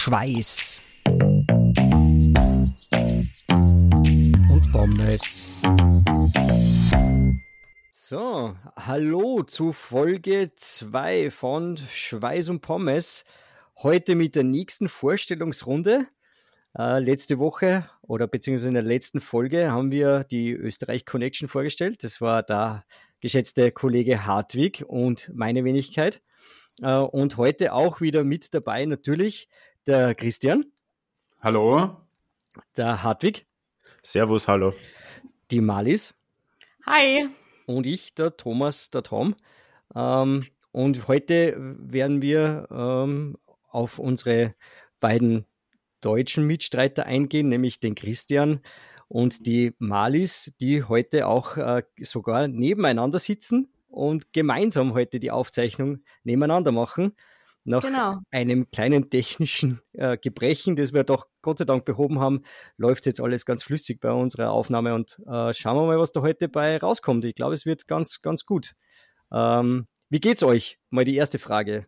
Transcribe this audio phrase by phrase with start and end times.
[0.00, 0.80] Schweiß
[4.48, 5.60] und Pommes.
[7.90, 13.24] So, hallo zu Folge 2 von Schweiß und Pommes.
[13.82, 16.06] Heute mit der nächsten Vorstellungsrunde.
[16.78, 22.04] Äh, letzte Woche oder beziehungsweise in der letzten Folge haben wir die Österreich Connection vorgestellt.
[22.04, 22.84] Das war der
[23.20, 26.22] geschätzte Kollege Hartwig und meine Wenigkeit.
[26.82, 29.48] Äh, und heute auch wieder mit dabei natürlich
[29.88, 30.66] der Christian.
[31.40, 31.96] Hallo.
[32.76, 33.46] Der Hartwig.
[34.02, 34.74] Servus, hallo.
[35.50, 36.14] Die Malis.
[36.84, 37.30] Hi.
[37.64, 39.34] Und ich, der Thomas, der Tom.
[39.94, 43.38] Ähm, und heute werden wir ähm,
[43.70, 44.54] auf unsere
[45.00, 45.46] beiden
[46.02, 48.60] deutschen Mitstreiter eingehen, nämlich den Christian
[49.08, 56.02] und die Malis, die heute auch äh, sogar nebeneinander sitzen und gemeinsam heute die Aufzeichnung
[56.24, 57.14] nebeneinander machen.
[57.68, 58.16] Nach genau.
[58.30, 62.42] einem kleinen technischen äh, Gebrechen, das wir doch Gott sei Dank behoben haben,
[62.78, 66.22] läuft jetzt alles ganz flüssig bei unserer Aufnahme und äh, schauen wir mal, was da
[66.22, 67.26] heute bei rauskommt.
[67.26, 68.72] Ich glaube, es wird ganz, ganz gut.
[69.30, 70.78] Ähm, wie geht's euch?
[70.88, 71.86] Mal die erste Frage.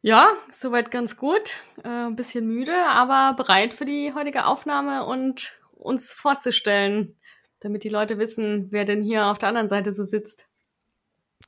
[0.00, 1.58] Ja, soweit ganz gut.
[1.82, 7.18] Äh, ein bisschen müde, aber bereit für die heutige Aufnahme und uns vorzustellen,
[7.58, 10.46] damit die Leute wissen, wer denn hier auf der anderen Seite so sitzt.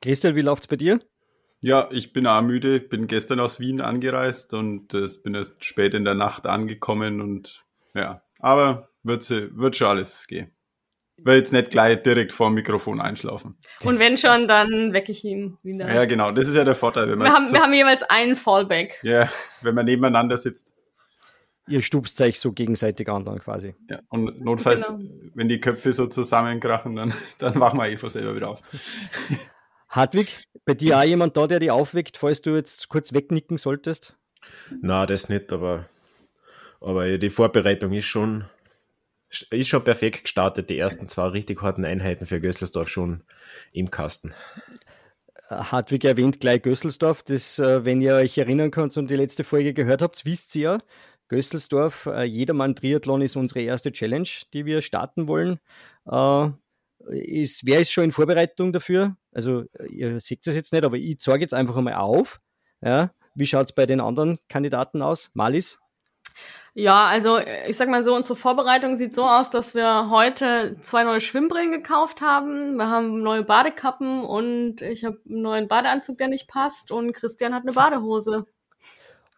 [0.01, 0.99] Christian, wie läuft's bei dir?
[1.63, 5.93] Ja, ich bin auch müde, bin gestern aus Wien angereist und äh, bin erst spät
[5.93, 10.51] in der Nacht angekommen und ja, aber wird, wird schon alles gehen.
[11.23, 13.55] Will jetzt nicht gleich direkt vor dem Mikrofon einschlafen.
[13.81, 15.93] Und wenn schon, dann wecke ich ihn wieder.
[15.93, 17.09] Ja, genau, das ist ja der Vorteil.
[17.09, 18.99] Wenn man wir, haben, wir haben jeweils einen Fallback.
[19.01, 19.29] Ja,
[19.61, 20.73] wenn man nebeneinander sitzt.
[21.69, 23.73] Ihr stupst euch so gegenseitig an dann quasi.
[23.89, 24.99] Ja, und notfalls, genau.
[25.33, 28.61] wenn die Köpfe so zusammenkrachen, dann, dann machen wir einfach selber wieder auf.
[29.93, 34.17] Hartwig, bei dir auch jemand da, der dich aufweckt, falls du jetzt kurz wegnicken solltest?
[34.81, 35.87] Na, das nicht, aber,
[36.81, 38.45] aber die Vorbereitung ist schon,
[39.51, 40.71] ist schon perfekt gestartet.
[40.71, 43.21] Die ersten zwei richtig harten Einheiten für Gösselsdorf schon
[43.71, 44.33] im Kasten.
[45.47, 47.21] Hartwig erwähnt gleich Gösselsdorf.
[47.21, 50.61] Das, äh, wenn ihr euch erinnern könnt und die letzte Folge gehört habt, wisst ihr
[50.61, 50.77] ja,
[51.27, 55.59] Gösselsdorf, äh, Jedermann Triathlon ist unsere erste Challenge, die wir starten wollen.
[56.09, 56.49] Äh,
[57.09, 59.17] ist, wer ist schon in Vorbereitung dafür?
[59.33, 62.39] Also ihr seht es jetzt nicht, aber ich zeige jetzt einfach einmal auf.
[62.81, 65.31] Ja, wie schaut es bei den anderen Kandidaten aus?
[65.33, 65.79] Malis?
[66.75, 71.03] Ja, also ich sag mal so, unsere Vorbereitung sieht so aus, dass wir heute zwei
[71.03, 72.77] neue Schwimmbrillen gekauft haben.
[72.77, 77.53] Wir haben neue Badekappen und ich habe einen neuen Badeanzug, der nicht passt und Christian
[77.53, 78.47] hat eine Badehose.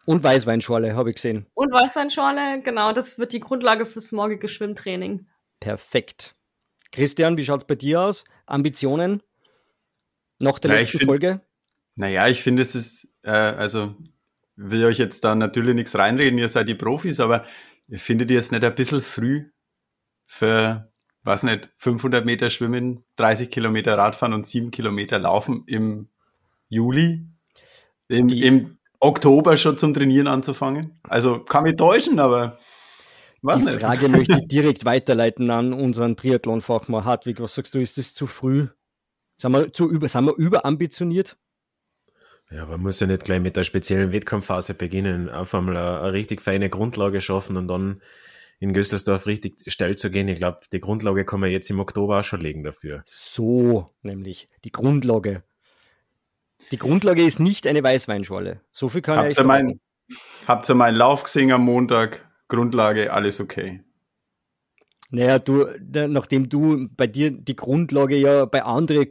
[0.06, 1.46] Und Weißweinschorle, habe ich gesehen.
[1.52, 5.26] Und Weißweinschorle, genau, das wird die Grundlage fürs morgige Schwimmtraining.
[5.60, 6.34] Perfekt.
[6.92, 8.24] Christian, wie schaut es bei dir aus?
[8.46, 9.22] Ambitionen?
[10.38, 11.40] Nach der Na, letzten find, Folge?
[11.94, 13.94] Naja, ich finde, es ist, äh, also
[14.56, 17.44] will euch jetzt da natürlich nichts reinreden, ihr seid die Profis, aber
[17.90, 19.50] findet ihr es nicht ein bisschen früh
[20.26, 20.90] für,
[21.22, 26.08] was nicht, 500 Meter Schwimmen, 30 Kilometer Radfahren und 7 Kilometer Laufen im
[26.68, 27.26] Juli?
[28.08, 30.98] Im, Im Oktober schon zum Trainieren anzufangen?
[31.02, 32.58] Also kann mich täuschen, aber
[33.42, 33.80] was die nicht.
[33.80, 37.40] Frage möchte ich direkt weiterleiten an unseren Triathlon-Fachmann Hartwig.
[37.40, 38.68] Was sagst du, ist das zu früh?
[39.36, 41.36] Sind wir, zu über, sind wir überambitioniert?
[42.50, 45.28] Ja, man muss ja nicht gleich mit der speziellen Wettkampfphase beginnen.
[45.28, 48.02] Einfach mal eine, eine richtig feine Grundlage schaffen und dann
[48.58, 50.28] in Gösselsdorf richtig steil zu gehen.
[50.28, 53.02] Ich glaube, die Grundlage kann man jetzt im Oktober auch schon legen dafür.
[53.04, 55.42] So, nämlich die Grundlage.
[56.70, 58.60] Die Grundlage ist nicht eine Weißweinschorle.
[58.70, 59.80] So viel kann habt ich ihr mein,
[60.46, 62.28] Habt ihr meinen Lauf gesehen am Montag?
[62.48, 63.82] Grundlage, alles okay.
[65.16, 65.64] Naja, du,
[66.08, 69.06] nachdem du bei dir die Grundlage ja bei anderen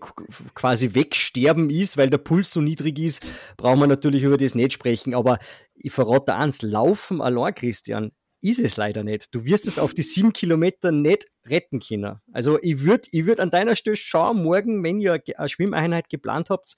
[0.54, 3.26] quasi wegsterben ist, weil der Puls so niedrig ist,
[3.58, 5.16] brauchen wir natürlich über das nicht sprechen.
[5.16, 5.40] Aber
[5.74, 8.12] ich verrate eins, Laufen allein, Christian,
[8.42, 9.34] ist es leider nicht.
[9.34, 12.20] Du wirst es auf die sieben Kilometer nicht retten können.
[12.32, 16.50] Also ich würde ich würd an deiner Stelle schauen, morgen, wenn ihr eine Schwimmeinheit geplant
[16.50, 16.76] habt,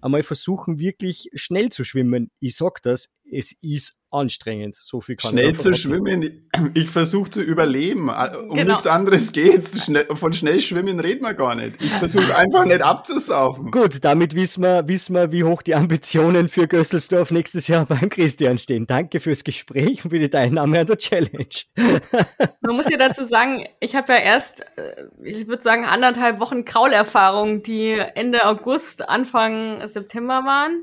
[0.00, 2.30] einmal versuchen, wirklich schnell zu schwimmen.
[2.40, 4.74] Ich sag das, es ist anstrengend.
[4.74, 8.08] So viel kann Schnell zu schwimmen, ich versuche zu überleben.
[8.08, 8.72] Äh, um genau.
[8.72, 9.90] nichts anderes geht's.
[10.14, 11.80] Von schnell schwimmen reden wir gar nicht.
[11.80, 13.70] Ich versuche einfach nicht abzusaufen.
[13.70, 18.08] Gut, damit wissen wir, wissen wir, wie hoch die Ambitionen für Gösselsdorf nächstes Jahr beim
[18.08, 18.86] Christian stehen.
[18.86, 21.48] Danke fürs Gespräch und für die Teilnahme an der Challenge.
[22.60, 26.64] Man muss ja dazu sagen, ich habe ja erst, äh, ich würde sagen, anderthalb Wochen
[26.64, 30.82] Kraulerfahrung, die Ende August, Anfang September waren.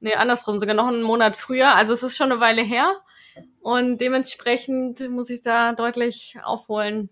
[0.00, 1.74] Nee, andersrum, sogar noch einen Monat früher.
[1.74, 2.96] Also es ist schon eine Weile her.
[3.60, 7.10] Und dementsprechend muss ich da deutlich aufholen.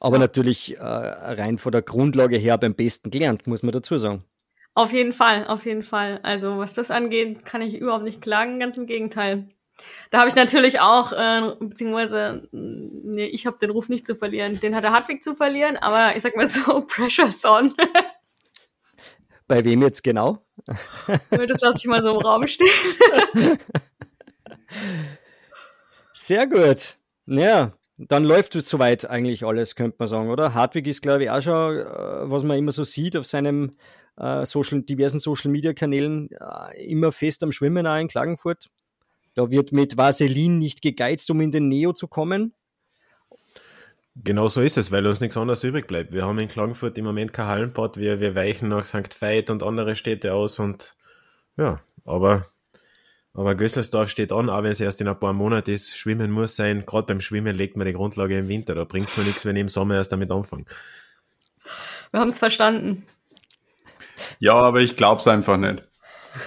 [0.00, 0.20] Aber ja.
[0.20, 4.24] natürlich äh, rein von der Grundlage her beim besten gelernt, muss man dazu sagen.
[4.74, 6.20] Auf jeden Fall, auf jeden Fall.
[6.22, 9.48] Also was das angeht, kann ich überhaupt nicht klagen, ganz im Gegenteil.
[10.10, 14.60] Da habe ich natürlich auch, äh, beziehungsweise, nee, ich habe den Ruf nicht zu verlieren,
[14.60, 17.74] den hat der Hartwig zu verlieren, aber ich sag mal so, Pressure's on.
[19.46, 20.44] Bei wem jetzt genau?
[21.30, 22.68] Das lasse ich mal so im Raum stehen.
[26.12, 26.96] Sehr gut.
[27.26, 30.54] Ja, dann läuft es soweit eigentlich alles, könnte man sagen, oder?
[30.54, 33.70] Hartwig ist, glaube ich, auch schon, äh, was man immer so sieht auf seinem
[34.16, 38.68] äh, Social, diversen Social Media Kanälen, äh, immer fest am Schwimmen auch in Klagenfurt.
[39.38, 42.54] Da wird mit Vaseline nicht gegeizt, um in den Neo zu kommen.
[44.16, 46.10] Genau so ist es, weil uns nichts anderes übrig bleibt.
[46.10, 49.22] Wir haben in Klagenfurt im Moment kein Hallenbad, wir, wir weichen nach St.
[49.22, 50.96] Veit und andere Städte aus und
[51.56, 52.48] ja, aber,
[53.32, 55.96] aber Gösselsdorf steht an, auch wenn es erst in ein paar Monaten ist.
[55.96, 56.84] Schwimmen muss sein.
[56.84, 58.74] Gerade beim Schwimmen legt man die Grundlage im Winter.
[58.74, 60.64] Da bringt es mir nichts, wenn ich im Sommer erst damit anfange.
[62.10, 63.06] Wir haben es verstanden.
[64.40, 65.84] Ja, aber ich glaube es einfach nicht.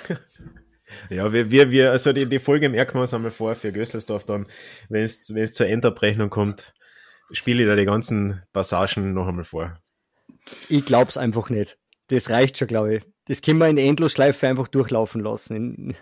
[1.11, 4.23] Ja, wir, wir, wir also die, die Folge merken wir uns einmal vor für Gösselsdorf
[4.23, 4.47] dann,
[4.87, 6.73] wenn es zur Endabrechnung kommt,
[7.31, 9.77] spiele ich da die ganzen Passagen noch einmal vor.
[10.69, 11.77] Ich glaub's einfach nicht.
[12.07, 13.03] Das reicht schon, glaube ich.
[13.25, 15.97] Das können wir in Endlosschleife einfach durchlaufen lassen.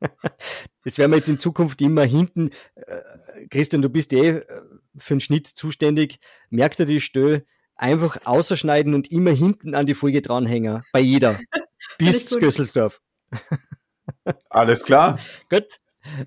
[0.84, 2.50] das werden wir jetzt in Zukunft immer hinten.
[2.76, 4.44] Äh, Christian, du bist eh äh,
[4.96, 6.20] für den Schnitt zuständig.
[6.50, 7.40] Merkt er die Stö?
[7.74, 10.82] Einfach ausschneiden und immer hinten an die Folge dranhängen.
[10.92, 11.38] Bei jeder.
[11.98, 13.00] Bis Gösselsdorf.
[14.48, 15.18] Alles klar.
[15.50, 15.80] Gut,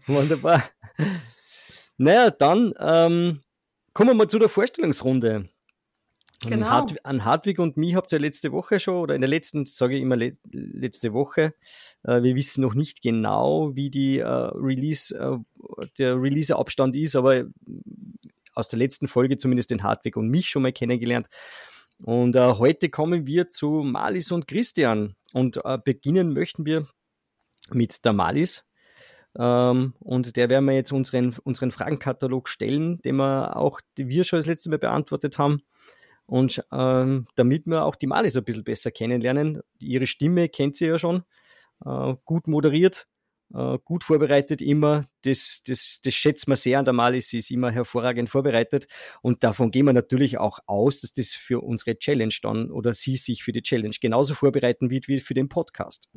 [0.08, 0.64] wunderbar.
[1.98, 3.42] Naja, dann ähm,
[3.94, 5.50] kommen wir mal zu der Vorstellungsrunde.
[6.42, 6.68] Genau.
[6.68, 9.66] An, Hart, an Hartwig und mich habt ihr letzte Woche schon, oder in der letzten,
[9.66, 11.54] sage ich immer le letzte Woche.
[12.04, 15.38] Äh, wir wissen noch nicht genau, wie die äh, Release, äh,
[15.98, 17.44] der Release-Abstand ist, aber
[18.54, 21.28] aus der letzten Folge zumindest den Hartwig und mich schon mal kennengelernt.
[22.04, 25.16] Und äh, heute kommen wir zu Malis und Christian.
[25.34, 26.88] Und äh, beginnen möchten wir
[27.74, 28.70] mit der Malis.
[29.38, 34.24] Ähm, und der werden wir jetzt unseren, unseren Fragenkatalog stellen, den wir auch, die wir
[34.24, 35.62] schon das letzte Mal beantwortet haben.
[36.26, 39.62] Und ähm, damit wir auch die Malis ein bisschen besser kennenlernen.
[39.80, 41.24] Ihre Stimme kennt sie ja schon.
[41.84, 43.08] Äh, gut moderiert,
[43.54, 45.06] äh, gut vorbereitet immer.
[45.24, 47.30] Das, das, das schätzt man sehr an der Malis.
[47.30, 48.88] Sie ist immer hervorragend vorbereitet.
[49.22, 53.18] Und davon gehen wir natürlich auch aus, dass das für unsere Challenge dann oder sie
[53.18, 56.10] sich für die Challenge genauso vorbereiten wird wie für den Podcast.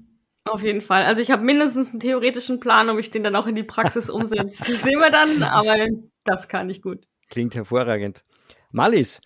[0.45, 1.05] Auf jeden Fall.
[1.05, 4.11] Also ich habe mindestens einen theoretischen Plan, ob ich den dann auch in die Praxis
[4.11, 4.65] umsetze.
[4.67, 5.87] Das sehen wir dann, aber
[6.25, 7.07] das kann ich gut.
[7.29, 8.25] Klingt hervorragend.
[8.73, 9.21] Malis,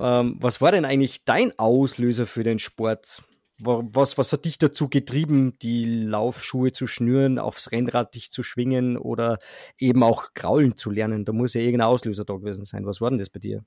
[0.00, 3.22] ähm, was war denn eigentlich dein Auslöser für den Sport?
[3.62, 8.96] Was, was hat dich dazu getrieben, die Laufschuhe zu schnüren, aufs Rennrad dich zu schwingen
[8.96, 9.38] oder
[9.78, 11.26] eben auch kraulen zu lernen?
[11.26, 12.86] Da muss ja irgendein Auslöser da gewesen sein.
[12.86, 13.62] Was war denn das bei dir?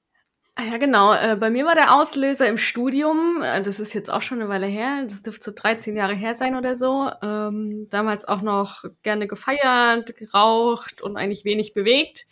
[0.56, 1.14] Ah ja, genau.
[1.14, 3.42] Äh, bei mir war der Auslöser im Studium.
[3.42, 5.04] Äh, das ist jetzt auch schon eine Weile her.
[5.04, 7.10] Das dürfte so 13 Jahre her sein oder so.
[7.24, 12.28] Ähm, damals auch noch gerne gefeiert, geraucht und eigentlich wenig bewegt.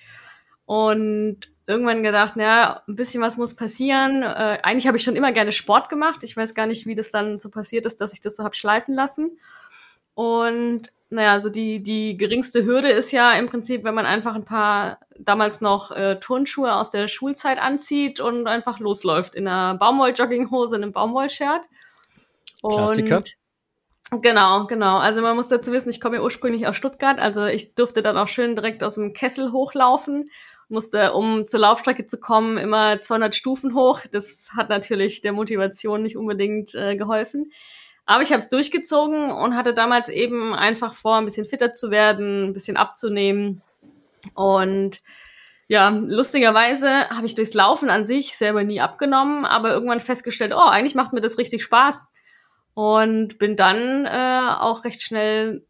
[0.66, 4.22] Und irgendwann gedacht, naja, ein bisschen was muss passieren.
[4.22, 6.24] Äh, eigentlich habe ich schon immer gerne Sport gemacht.
[6.24, 8.56] Ich weiß gar nicht, wie das dann so passiert ist, dass ich das so habe
[8.56, 9.40] schleifen lassen.
[10.14, 14.46] Und naja, also die, die geringste Hürde ist ja im Prinzip, wenn man einfach ein
[14.46, 20.78] paar damals noch äh, Turnschuhe aus der Schulzeit anzieht und einfach losläuft in einer Baumwoll-Jogginghose,
[20.78, 21.62] in einem Baumwoll-Shirt.
[22.64, 23.24] Klassiker.
[24.22, 24.98] Genau, genau.
[24.98, 28.18] Also man muss dazu wissen, ich komme ja ursprünglich aus Stuttgart, also ich durfte dann
[28.18, 30.30] auch schön direkt aus dem Kessel hochlaufen,
[30.68, 34.02] musste, um zur Laufstrecke zu kommen, immer 200 Stufen hoch.
[34.12, 37.52] Das hat natürlich der Motivation nicht unbedingt äh, geholfen.
[38.06, 41.92] Aber ich habe es durchgezogen und hatte damals eben einfach vor, ein bisschen fitter zu
[41.92, 43.62] werden, ein bisschen abzunehmen.
[44.34, 45.00] Und
[45.68, 50.68] ja, lustigerweise habe ich durchs Laufen an sich selber nie abgenommen, aber irgendwann festgestellt, oh,
[50.68, 52.10] eigentlich macht mir das richtig Spaß.
[52.74, 55.66] Und bin dann äh, auch recht schnell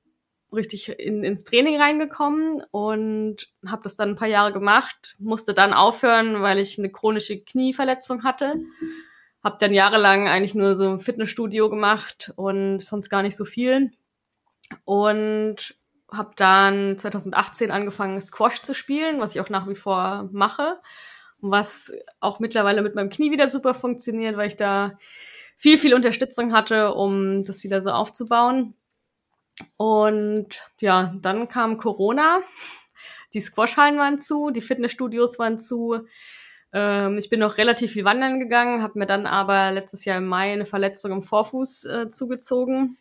[0.54, 5.74] richtig in, ins Training reingekommen und habe das dann ein paar Jahre gemacht, musste dann
[5.74, 8.56] aufhören, weil ich eine chronische Knieverletzung hatte.
[9.44, 13.92] Hab dann jahrelang eigentlich nur so ein Fitnessstudio gemacht und sonst gar nicht so viel.
[14.86, 15.76] Und
[16.12, 20.80] habe dann 2018 angefangen, Squash zu spielen, was ich auch nach wie vor mache.
[21.42, 24.98] Und was auch mittlerweile mit meinem Knie wieder super funktioniert, weil ich da
[25.58, 28.76] viel, viel Unterstützung hatte, um das wieder so aufzubauen.
[29.78, 32.42] Und ja, dann kam Corona.
[33.34, 36.08] Die Squashhallen waren zu, die Fitnessstudios waren zu.
[36.74, 40.28] Ähm, ich bin noch relativ viel wandern gegangen, habe mir dann aber letztes Jahr im
[40.28, 42.98] Mai eine Verletzung im Vorfuß äh, zugezogen.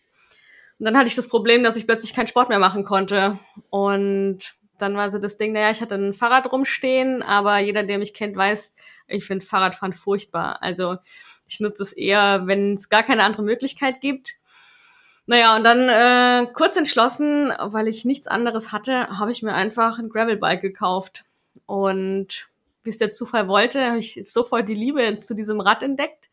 [0.79, 3.39] Und dann hatte ich das Problem, dass ich plötzlich keinen Sport mehr machen konnte.
[3.69, 7.99] Und dann war so das Ding, naja, ich hatte ein Fahrrad rumstehen, aber jeder, der
[7.99, 8.73] mich kennt, weiß,
[9.09, 10.63] ich finde Fahrradfahren furchtbar.
[10.63, 10.97] Also
[11.47, 14.37] ich nutze es eher, wenn es gar keine andere Möglichkeit gibt.
[15.27, 19.99] Naja, und dann äh, kurz entschlossen, weil ich nichts anderes hatte, habe ich mir einfach
[19.99, 21.25] ein Gravelbike gekauft.
[21.67, 22.49] Und
[22.83, 26.31] wie es der Zufall wollte, habe ich sofort die Liebe zu diesem Rad entdeckt.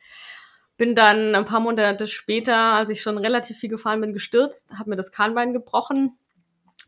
[0.77, 4.91] Bin dann ein paar Monate später, als ich schon relativ viel gefahren bin, gestürzt, habe
[4.91, 6.17] mir das Kahnbein gebrochen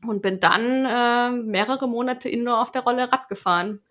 [0.05, 3.81] und bin dann äh, mehrere Monate indoor auf der Rolle Rad gefahren.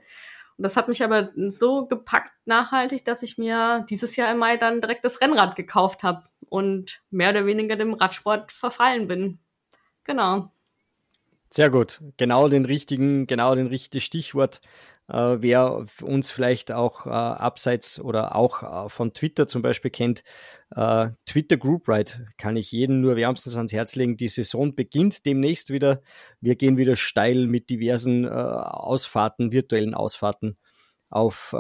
[0.57, 4.57] Und das hat mich aber so gepackt nachhaltig, dass ich mir dieses Jahr im Mai
[4.57, 9.39] dann direkt das Rennrad gekauft habe und mehr oder weniger dem Radsport verfallen bin.
[10.03, 10.51] Genau.
[11.51, 12.01] Sehr gut.
[12.17, 14.61] Genau den richtigen, genau den richtigen Stichwort
[15.09, 20.23] äh, wer uns vielleicht auch äh, abseits oder auch äh, von Twitter zum Beispiel kennt,
[21.25, 24.19] Twitter Group Ride kann ich jedem nur wärmstens ans Herz legen.
[24.19, 26.03] Die Saison beginnt demnächst wieder.
[26.43, 30.59] Wir gehen wieder steil mit diversen Ausfahrten, virtuellen Ausfahrten
[31.09, 31.57] auf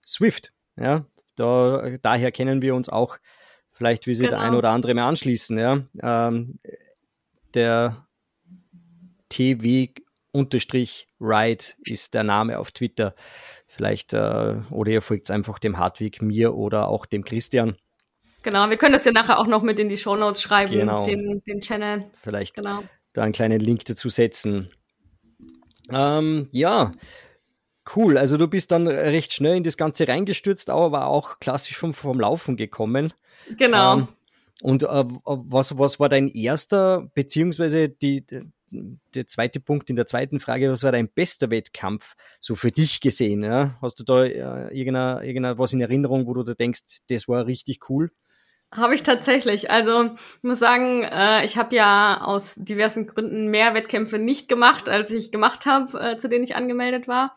[0.00, 0.52] Swift.
[0.76, 3.18] Ja, da, daher kennen wir uns auch.
[3.72, 4.38] Vielleicht will sich genau.
[4.38, 5.58] der ein oder andere mehr anschließen.
[5.58, 6.60] Ja, ähm,
[7.52, 8.06] der
[9.28, 9.88] TW
[10.36, 13.14] unterstrich Ride ist der Name auf Twitter.
[13.66, 17.76] Vielleicht, äh, oder ihr folgt einfach dem Hartwig, mir oder auch dem Christian.
[18.42, 21.04] Genau, wir können das ja nachher auch noch mit in die Shownotes schreiben, genau.
[21.04, 22.04] den, den Channel.
[22.22, 22.82] Vielleicht genau.
[23.12, 24.70] da einen kleinen Link dazu setzen.
[25.90, 26.92] Ähm, ja,
[27.96, 28.18] cool.
[28.18, 31.92] Also du bist dann recht schnell in das Ganze reingestürzt, aber war auch klassisch vom,
[31.92, 33.12] vom Laufen gekommen.
[33.56, 33.98] Genau.
[33.98, 34.08] Ähm,
[34.62, 38.24] und äh, was, was war dein erster, beziehungsweise die,
[39.14, 43.00] der zweite Punkt in der zweiten Frage, was war dein bester Wettkampf so für dich
[43.00, 43.42] gesehen?
[43.42, 43.78] Ja?
[43.82, 47.46] Hast du da äh, irgendeiner, irgendeiner was in Erinnerung, wo du da denkst, das war
[47.46, 48.10] richtig cool?
[48.74, 49.70] Habe ich tatsächlich.
[49.70, 54.88] Also ich muss sagen, äh, ich habe ja aus diversen Gründen mehr Wettkämpfe nicht gemacht,
[54.88, 57.36] als ich gemacht habe, äh, zu denen ich angemeldet war.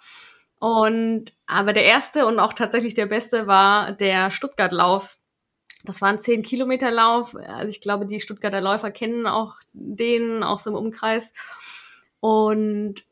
[0.60, 5.19] Und aber der erste und auch tatsächlich der beste war der Stuttgart-Lauf
[5.84, 7.36] das war ein 10 Kilometer Lauf.
[7.36, 11.34] Also ich glaube, die Stuttgarter Läufer kennen auch den, auch so im Umkreis.
[12.20, 13.04] Und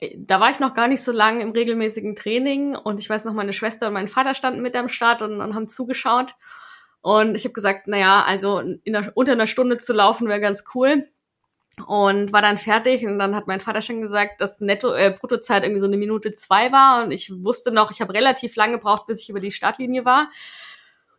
[0.00, 3.24] äh, da war ich noch gar nicht so lange im regelmäßigen Training und ich weiß
[3.24, 6.34] noch, meine Schwester und mein Vater standen mit am Start und, und haben zugeschaut.
[7.00, 8.56] Und ich habe gesagt, naja, also
[8.86, 11.08] einer, unter einer Stunde zu laufen wäre ganz cool.
[11.86, 15.62] Und war dann fertig und dann hat mein Vater schon gesagt, dass Netto, äh, Bruttozeit
[15.62, 19.06] irgendwie so eine Minute zwei war und ich wusste noch, ich habe relativ lange gebraucht,
[19.06, 20.30] bis ich über die Startlinie war.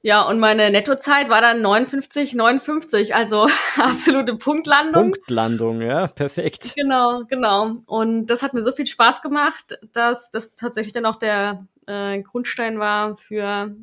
[0.07, 5.11] Ja, und meine Nettozeit war dann 59, 59, also absolute Punktlandung.
[5.11, 6.75] Punktlandung, ja, perfekt.
[6.77, 7.75] Genau, genau.
[7.87, 12.21] Und das hat mir so viel Spaß gemacht, dass das tatsächlich dann auch der äh,
[12.21, 13.75] Grundstein war für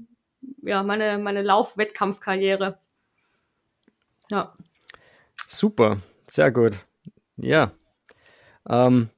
[0.63, 2.79] ja, meine, meine Lauf-Wettkampfkarriere.
[4.31, 4.55] Ja.
[5.47, 6.87] Super, sehr gut.
[7.37, 7.73] Ja.
[8.67, 9.11] Ähm,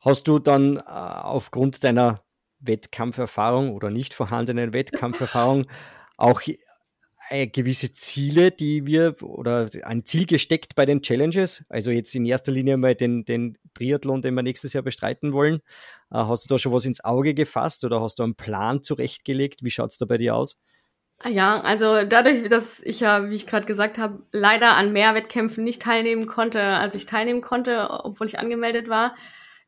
[0.00, 2.22] hast du dann äh, aufgrund deiner
[2.60, 5.66] Wettkampferfahrung oder nicht vorhandenen Wettkampferfahrung
[6.16, 6.40] auch
[7.30, 11.64] äh, gewisse Ziele, die wir oder ein Ziel gesteckt bei den Challenges.
[11.68, 15.56] Also jetzt in erster Linie mal den, den Triathlon, den wir nächstes Jahr bestreiten wollen.
[16.10, 19.64] Äh, hast du da schon was ins Auge gefasst oder hast du einen Plan zurechtgelegt?
[19.64, 20.60] Wie schaut es da bei dir aus?
[21.20, 25.14] Ah ja, also dadurch, dass ich ja, wie ich gerade gesagt habe, leider an mehr
[25.14, 29.14] Wettkämpfen nicht teilnehmen konnte, als ich teilnehmen konnte, obwohl ich angemeldet war,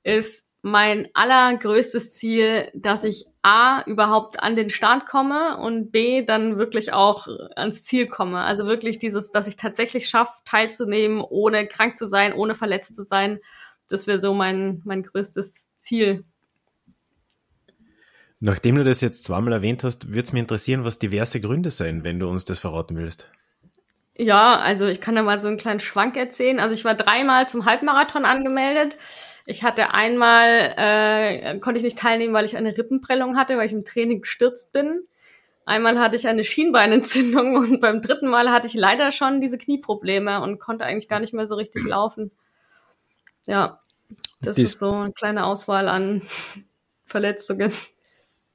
[0.03, 6.59] ist mein allergrößtes Ziel, dass ich A, überhaupt an den Start komme und B, dann
[6.59, 8.41] wirklich auch ans Ziel komme.
[8.41, 13.05] Also wirklich dieses, dass ich tatsächlich schaffe, teilzunehmen, ohne krank zu sein, ohne verletzt zu
[13.05, 13.39] sein.
[13.89, 16.25] Das wäre so mein, mein größtes Ziel.
[18.41, 22.03] Nachdem du das jetzt zweimal erwähnt hast, würde es mich interessieren, was diverse Gründe sein,
[22.03, 23.31] wenn du uns das verraten willst.
[24.17, 26.59] Ja, also ich kann da mal so einen kleinen Schwank erzählen.
[26.59, 28.97] Also ich war dreimal zum Halbmarathon angemeldet.
[29.47, 33.73] Ich hatte einmal, äh, konnte ich nicht teilnehmen, weil ich eine Rippenprellung hatte, weil ich
[33.73, 35.07] im Training gestürzt bin.
[35.65, 40.43] Einmal hatte ich eine Schienbeinentzündung und beim dritten Mal hatte ich leider schon diese Knieprobleme
[40.43, 42.33] und konnte eigentlich gar nicht mehr so richtig laufen.
[43.47, 43.81] Ja,
[44.41, 46.23] das Dies ist so eine kleine Auswahl an
[47.05, 47.73] Verletzungen.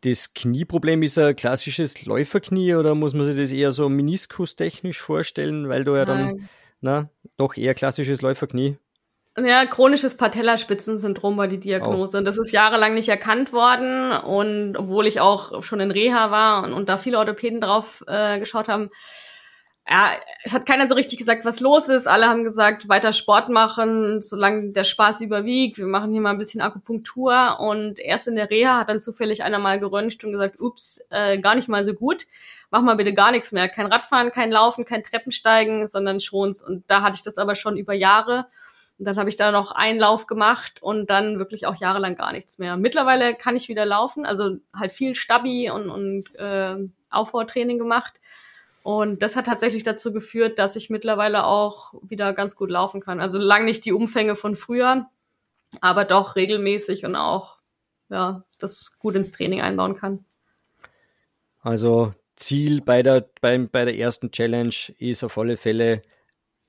[0.02, 5.70] Das Knieproblem ist ein klassisches Läuferknie oder muss man sich das eher so meniskustechnisch vorstellen,
[5.70, 6.50] weil du ja dann,
[6.82, 8.78] na, doch eher klassisches Läuferknie.
[9.38, 12.20] Ja, chronisches Patellaspitzensyndrom war die Diagnose.
[12.20, 12.22] Oh.
[12.22, 16.74] Das ist jahrelang nicht erkannt worden und obwohl ich auch schon in Reha war und,
[16.74, 18.90] und da viele Orthopäden drauf äh, geschaut haben,
[19.90, 20.12] ja,
[20.44, 22.08] es hat keiner so richtig gesagt, was los ist.
[22.08, 25.78] Alle haben gesagt, weiter Sport machen, solange der Spaß überwiegt.
[25.80, 27.60] Wir machen hier mal ein bisschen Akupunktur.
[27.60, 31.40] Und erst in der Reha hat dann zufällig einer mal geröntgt und gesagt, ups, äh,
[31.40, 32.26] gar nicht mal so gut.
[32.70, 33.68] Mach mal bitte gar nichts mehr.
[33.68, 36.62] Kein Radfahren, kein Laufen, kein Treppensteigen, sondern Schons.
[36.62, 38.46] Und da hatte ich das aber schon über Jahre.
[39.02, 42.32] Und dann habe ich da noch einen Lauf gemacht und dann wirklich auch jahrelang gar
[42.34, 42.78] nichts mehr.
[42.78, 46.76] Mittlerweile kann ich wieder laufen, also halt viel Stabi und, und äh,
[47.10, 48.14] Aufbautraining gemacht.
[48.84, 53.20] Und das hat tatsächlich dazu geführt, dass ich mittlerweile auch wieder ganz gut laufen kann.
[53.20, 55.10] Also lang nicht die Umfänge von früher,
[55.80, 57.58] aber doch regelmäßig und auch
[58.10, 60.26] ja, das gut ins Training einbauen kann.
[61.62, 66.04] Also Ziel bei der, bei, bei der ersten Challenge ist auf alle Fälle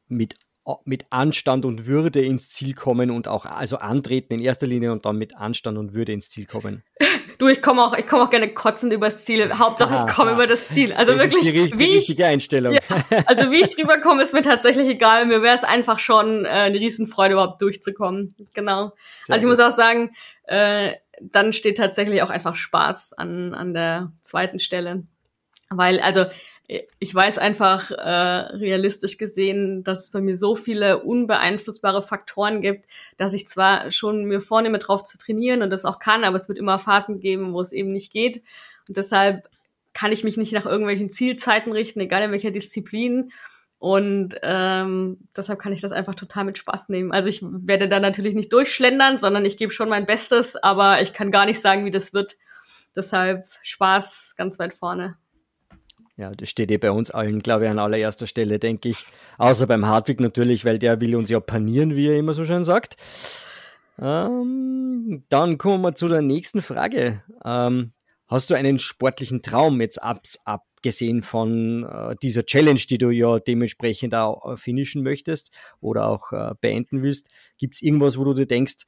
[0.08, 0.38] mit,
[0.84, 5.04] mit Anstand und Würde ins Ziel kommen und auch also antreten in erster Linie und
[5.04, 6.82] dann mit Anstand und Würde ins Ziel kommen.
[7.38, 9.52] Du, ich komme auch, ich komme auch gerne kotzend übers Ziel.
[9.58, 10.92] Hauptsache, ich komme über das Ziel.
[10.92, 12.74] Also das wirklich, ist die, wie richtige Einstellung.
[12.74, 12.80] Ja,
[13.26, 15.26] also wie ich drüber komme, ist mir tatsächlich egal.
[15.26, 18.36] Mir wäre es einfach schon äh, eine Riesenfreude, überhaupt durchzukommen.
[18.54, 18.92] Genau.
[19.24, 19.58] Sehr also ich gut.
[19.58, 20.12] muss auch sagen,
[20.44, 25.02] äh, dann steht tatsächlich auch einfach Spaß an, an der zweiten Stelle.
[25.68, 26.26] Weil, also,
[26.98, 32.86] ich weiß einfach äh, realistisch gesehen, dass es bei mir so viele unbeeinflussbare Faktoren gibt,
[33.16, 36.48] dass ich zwar schon mir vornehme, drauf zu trainieren und das auch kann, aber es
[36.48, 38.42] wird immer Phasen geben, wo es eben nicht geht.
[38.88, 39.48] Und deshalb
[39.92, 43.32] kann ich mich nicht nach irgendwelchen Zielzeiten richten, egal in welcher Disziplin.
[43.78, 47.12] Und ähm, deshalb kann ich das einfach total mit Spaß nehmen.
[47.12, 51.12] Also ich werde da natürlich nicht durchschlendern, sondern ich gebe schon mein Bestes, aber ich
[51.12, 52.36] kann gar nicht sagen, wie das wird.
[52.94, 55.16] Deshalb Spaß ganz weit vorne.
[56.16, 59.06] Ja, das steht eh bei uns allen, glaube ich, an allererster Stelle, denke ich.
[59.38, 62.64] Außer beim Hartwig natürlich, weil der will uns ja panieren, wie er immer so schön
[62.64, 62.96] sagt.
[63.98, 67.22] Ähm, dann kommen wir zu der nächsten Frage.
[67.44, 67.92] Ähm,
[68.28, 73.38] hast du einen sportlichen Traum jetzt ab, abgesehen von äh, dieser Challenge, die du ja
[73.38, 77.30] dementsprechend auch äh, finishen möchtest oder auch äh, beenden willst?
[77.56, 78.84] Gibt es irgendwas, wo du dir denkst,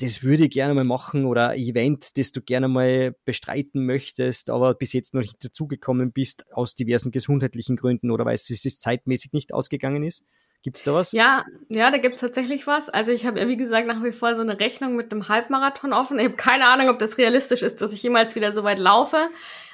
[0.00, 4.50] das würde ich gerne mal machen oder ein Event, das du gerne mal bestreiten möchtest,
[4.50, 8.78] aber bis jetzt noch nicht dazugekommen bist aus diversen gesundheitlichen Gründen oder weil es es
[8.78, 10.24] zeitmäßig nicht ausgegangen ist?
[10.64, 11.12] Gibt's da was?
[11.12, 12.88] Ja, ja, da gibt's tatsächlich was.
[12.88, 15.92] Also ich habe ja, wie gesagt, nach wie vor so eine Rechnung mit einem Halbmarathon
[15.92, 16.18] offen.
[16.18, 19.28] Ich habe keine Ahnung, ob das realistisch ist, dass ich jemals wieder so weit laufe.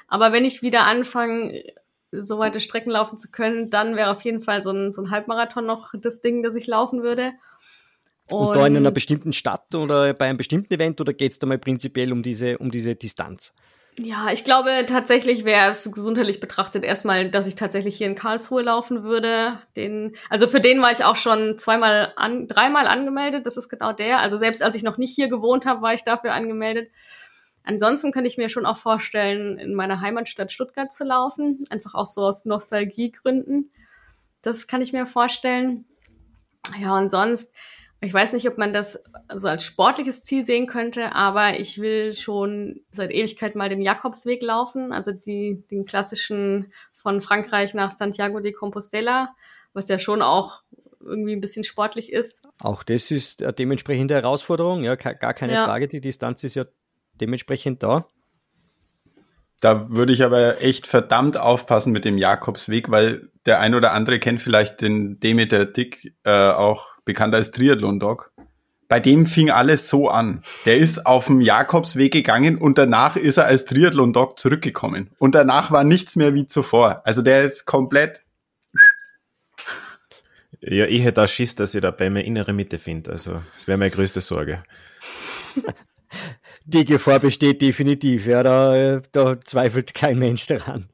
[0.08, 1.62] Aber wenn ich wieder anfange,
[2.10, 5.10] so weite Strecken laufen zu können, dann wäre auf jeden Fall so ein, so ein
[5.10, 7.34] Halbmarathon noch das Ding, das ich laufen würde.
[8.30, 11.38] Und, und da in einer bestimmten Stadt oder bei einem bestimmten Event oder geht es
[11.38, 13.54] da mal prinzipiell um diese, um diese Distanz?
[13.96, 18.62] Ja, ich glaube tatsächlich wäre es gesundheitlich betrachtet erstmal, dass ich tatsächlich hier in Karlsruhe
[18.62, 19.58] laufen würde.
[19.76, 23.44] Den, also für den war ich auch schon zweimal an, dreimal angemeldet.
[23.46, 24.20] Das ist genau der.
[24.20, 26.90] Also selbst als ich noch nicht hier gewohnt habe, war ich dafür angemeldet.
[27.62, 31.64] Ansonsten könnte ich mir schon auch vorstellen, in meiner Heimatstadt Stuttgart zu laufen.
[31.68, 33.70] Einfach auch so aus Nostalgiegründen.
[34.40, 35.84] Das kann ich mir vorstellen.
[36.80, 37.52] Ja, und sonst,
[38.02, 39.02] ich weiß nicht, ob man das
[39.34, 44.42] so als sportliches Ziel sehen könnte, aber ich will schon seit Ewigkeit mal den Jakobsweg
[44.42, 49.34] laufen, also die, den klassischen von Frankreich nach Santiago de Compostela,
[49.72, 50.62] was ja schon auch
[51.00, 52.42] irgendwie ein bisschen sportlich ist.
[52.62, 55.64] Auch das ist eine dementsprechende Herausforderung, ja, gar keine ja.
[55.64, 55.88] Frage.
[55.88, 56.64] Die Distanz ist ja
[57.20, 58.06] dementsprechend da.
[59.60, 64.18] Da würde ich aber echt verdammt aufpassen mit dem Jakobsweg, weil der ein oder andere
[64.18, 68.32] kennt vielleicht den Demeter Dick, äh, auch bekannt als Triathlon-Dog.
[68.88, 70.42] Bei dem fing alles so an.
[70.64, 75.10] Der ist auf dem Jakobsweg gegangen und danach ist er als Triathlon-Dog zurückgekommen.
[75.18, 77.02] Und danach war nichts mehr wie zuvor.
[77.04, 78.24] Also der ist komplett.
[80.60, 83.12] Ja, ich hätte auch Schiss, dass ich da bei mir innere Mitte finde.
[83.12, 84.62] Also, das wäre meine größte Sorge.
[86.64, 90.88] Die Gefahr besteht definitiv, ja, da, da zweifelt kein Mensch daran.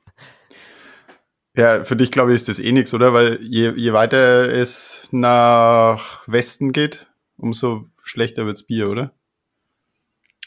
[1.57, 3.14] Ja, für dich glaube ich ist das eh nichts, oder?
[3.14, 7.07] Weil je, je weiter es nach Westen geht,
[7.38, 9.12] umso schlechter wird's Bier, oder?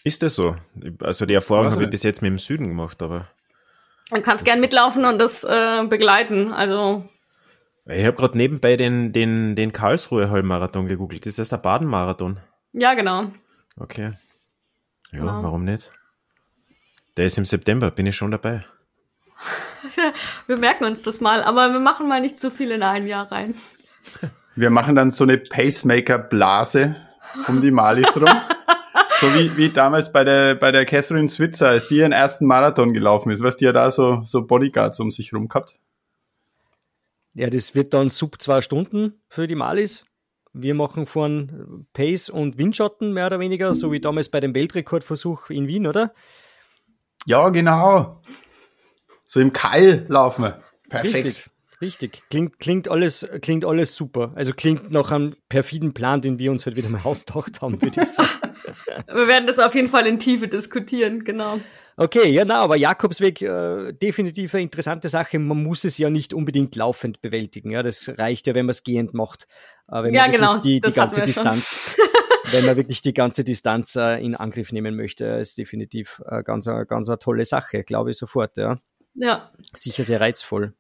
[0.04, 0.56] Ist das so?
[1.02, 3.28] Also die Erfahrung habe ich bis jetzt mit dem Süden gemacht, aber.
[4.12, 6.54] Du kannst gern mitlaufen und das äh, begleiten.
[6.54, 7.08] Also.
[7.86, 11.26] Ich habe gerade nebenbei den, den, den Karlsruhe Halbmarathon gegoogelt.
[11.26, 12.40] Ist das der Baden-Marathon?
[12.74, 13.32] Ja, genau.
[13.78, 14.14] Okay.
[15.12, 15.44] Ja, genau.
[15.44, 15.92] warum nicht?
[17.18, 18.64] Der ist im September, bin ich schon dabei.
[20.48, 23.32] wir merken uns das mal, aber wir machen mal nicht zu viel in ein Jahr
[23.32, 23.56] rein.
[24.56, 26.96] Wir machen dann so eine Pacemaker-Blase
[27.48, 28.30] um die Malis rum.
[29.20, 32.94] so wie, wie damals bei der, bei der Catherine Switzer, als die ihren ersten Marathon
[32.94, 33.44] gelaufen ist.
[33.44, 35.76] Weißt du, die ja da so, so Bodyguards um sich rum gehabt?
[37.34, 40.06] Ja, das wird dann sub zwei Stunden für die Malis.
[40.52, 45.52] Wir machen von Pace und Windschatten mehr oder weniger, so wie damals bei dem Weltrekordversuch
[45.52, 46.14] in Wien, oder?
[47.26, 48.22] Ja, genau.
[49.32, 50.60] So im Keil laufen wir.
[50.90, 51.14] Perfekt.
[51.14, 51.50] Richtig.
[51.82, 52.24] Richtig.
[52.32, 54.32] Klingt, klingt, alles, klingt alles super.
[54.34, 58.02] Also klingt nach einem perfiden Plan, den wir uns heute wieder mal ausgedacht haben, würde
[58.02, 58.28] ich sagen.
[59.08, 61.60] wir werden das auf jeden Fall in Tiefe diskutieren, genau.
[61.96, 65.38] Okay, ja, na, aber Jakobsweg, äh, definitiv eine interessante Sache.
[65.38, 67.70] Man muss es ja nicht unbedingt laufend bewältigen.
[67.70, 69.48] Ja, das reicht ja, wenn man es gehend macht.
[69.92, 70.58] Äh, wenn ja, genau.
[70.58, 71.80] Die, die ganze Distanz,
[72.52, 76.66] wenn man wirklich die ganze Distanz äh, in Angriff nehmen möchte, ist definitiv äh, ganz,
[76.66, 78.80] ganz eine tolle Sache, glaube ich sofort, ja.
[79.20, 79.52] Ja.
[79.76, 80.74] Sicher sehr reizvoll.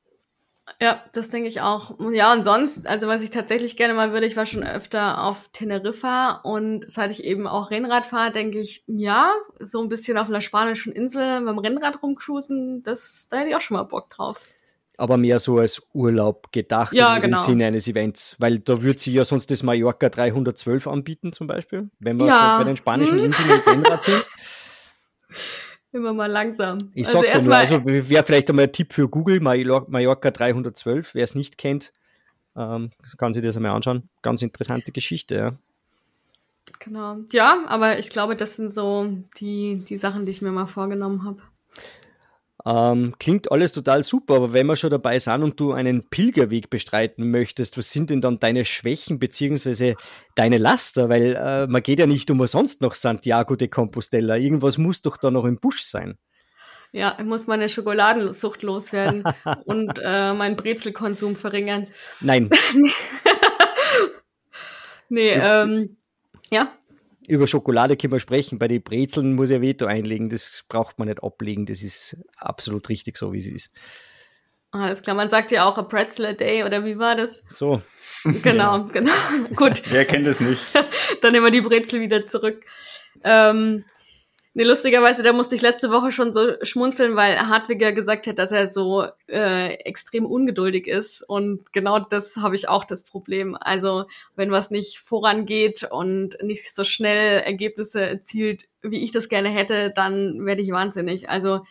[0.80, 1.99] Ja, das denke ich auch.
[2.12, 5.49] Ja, und sonst, also was ich tatsächlich gerne mal würde, ich war schon öfter auf
[5.52, 10.30] Teneriffa und seit ich eben auch Rennrad fahre, denke ich, ja, so ein bisschen auf
[10.30, 14.39] einer spanischen Insel beim Rennrad rumcruisen, das, da hätte ich auch schon mal Bock drauf.
[14.97, 17.41] Aber mehr so als Urlaub gedacht Ja, im genau.
[17.41, 21.89] Sinne eines Events, weil da würde sie ja sonst das Mallorca 312 anbieten zum Beispiel,
[21.99, 22.38] wenn wir Ja.
[22.38, 23.25] schon bei den spanischen Hm.
[23.25, 24.21] Inseln im Rennrad sind.
[25.91, 26.91] Immer mal langsam.
[26.93, 30.30] Ich also sag's nur, erstmal, also wäre vielleicht einmal ein Tipp für Google, Mallor- Mallorca
[30.30, 31.93] 312, wer es nicht kennt,
[32.56, 34.10] ähm, kann sich das einmal anschauen.
[34.21, 35.58] Ganz interessante Geschichte, ja.
[36.80, 37.17] genau.
[37.32, 39.08] Ja, aber ich glaube, das sind so
[39.39, 41.41] die, die Sachen, die ich mir mal vorgenommen habe.
[42.65, 46.69] Ähm, klingt alles total super, aber wenn wir schon dabei sind und du einen Pilgerweg
[46.69, 49.95] bestreiten möchtest, was sind denn dann deine Schwächen beziehungsweise
[50.35, 51.09] deine Laster?
[51.09, 54.35] Weil äh, man geht ja nicht umsonst nach Santiago de Compostela.
[54.35, 56.17] Irgendwas muss doch da noch im Busch sein.
[56.91, 59.23] Ja, ich muss meine Schokoladensucht loswerden
[59.65, 61.87] und äh, meinen Brezelkonsum verringern.
[62.19, 62.49] Nein,
[65.09, 65.97] Nee, ähm,
[66.51, 66.71] ja,
[67.29, 68.59] über Schokolade können wir sprechen.
[68.59, 70.29] Bei den Brezeln muss ich Veto einlegen.
[70.29, 71.65] Das braucht man nicht ablegen.
[71.65, 73.75] Das ist absolut richtig so, wie es ist.
[74.71, 75.15] alles klar.
[75.15, 77.43] Man sagt ja auch a pretzel a day, oder wie war das?
[77.47, 77.81] So,
[78.43, 79.11] Genau, genau.
[79.55, 80.61] Gut, Wer kennt es nicht?
[81.21, 82.65] dann nehmen wir die Brezel wieder zurück.
[83.23, 83.85] Ähm,
[84.59, 88.37] nee, lustigerweise, da musste ich letzte Woche schon so schmunzeln, weil Hartwig ja gesagt hat,
[88.39, 91.23] dass er so äh, extrem ungeduldig ist.
[91.23, 93.55] Und genau das habe ich auch das Problem.
[93.59, 99.47] Also, wenn was nicht vorangeht und nicht so schnell Ergebnisse erzielt, wie ich das gerne
[99.47, 101.29] hätte, dann werde ich wahnsinnig.
[101.29, 101.65] Also,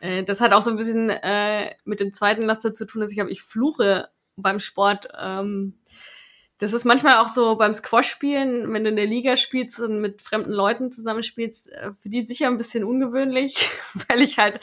[0.00, 3.12] äh, das hat auch so ein bisschen äh, mit dem zweiten Laster zu tun, dass
[3.12, 5.06] ich habe, ich fluche beim Sport.
[5.16, 5.78] Ähm,
[6.62, 10.22] das ist manchmal auch so beim Squash-Spielen, wenn du in der Liga spielst und mit
[10.22, 13.68] fremden Leuten zusammenspielst, äh, für die sicher ein bisschen ungewöhnlich,
[14.08, 14.60] weil ich halt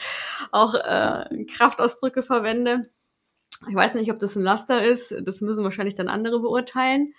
[0.50, 2.88] auch äh, Kraftausdrücke verwende.
[3.68, 5.14] Ich weiß nicht, ob das ein Laster ist.
[5.24, 7.12] Das müssen wahrscheinlich dann andere beurteilen.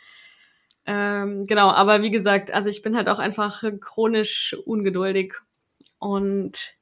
[0.88, 5.36] Ähm, genau, aber wie gesagt, also ich bin halt auch einfach chronisch ungeduldig.
[6.00, 6.74] Und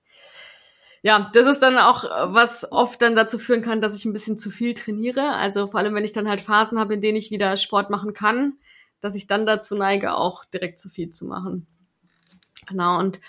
[1.02, 4.14] ja, das ist dann auch, äh, was oft dann dazu führen kann, dass ich ein
[4.14, 5.34] bisschen zu viel trainiere.
[5.34, 8.14] Also vor allem, wenn ich dann halt Phasen habe, in denen ich wieder Sport machen
[8.14, 8.54] kann,
[9.00, 11.68] dass ich dann dazu neige, auch direkt zu viel zu machen.
[12.68, 13.20] Genau, und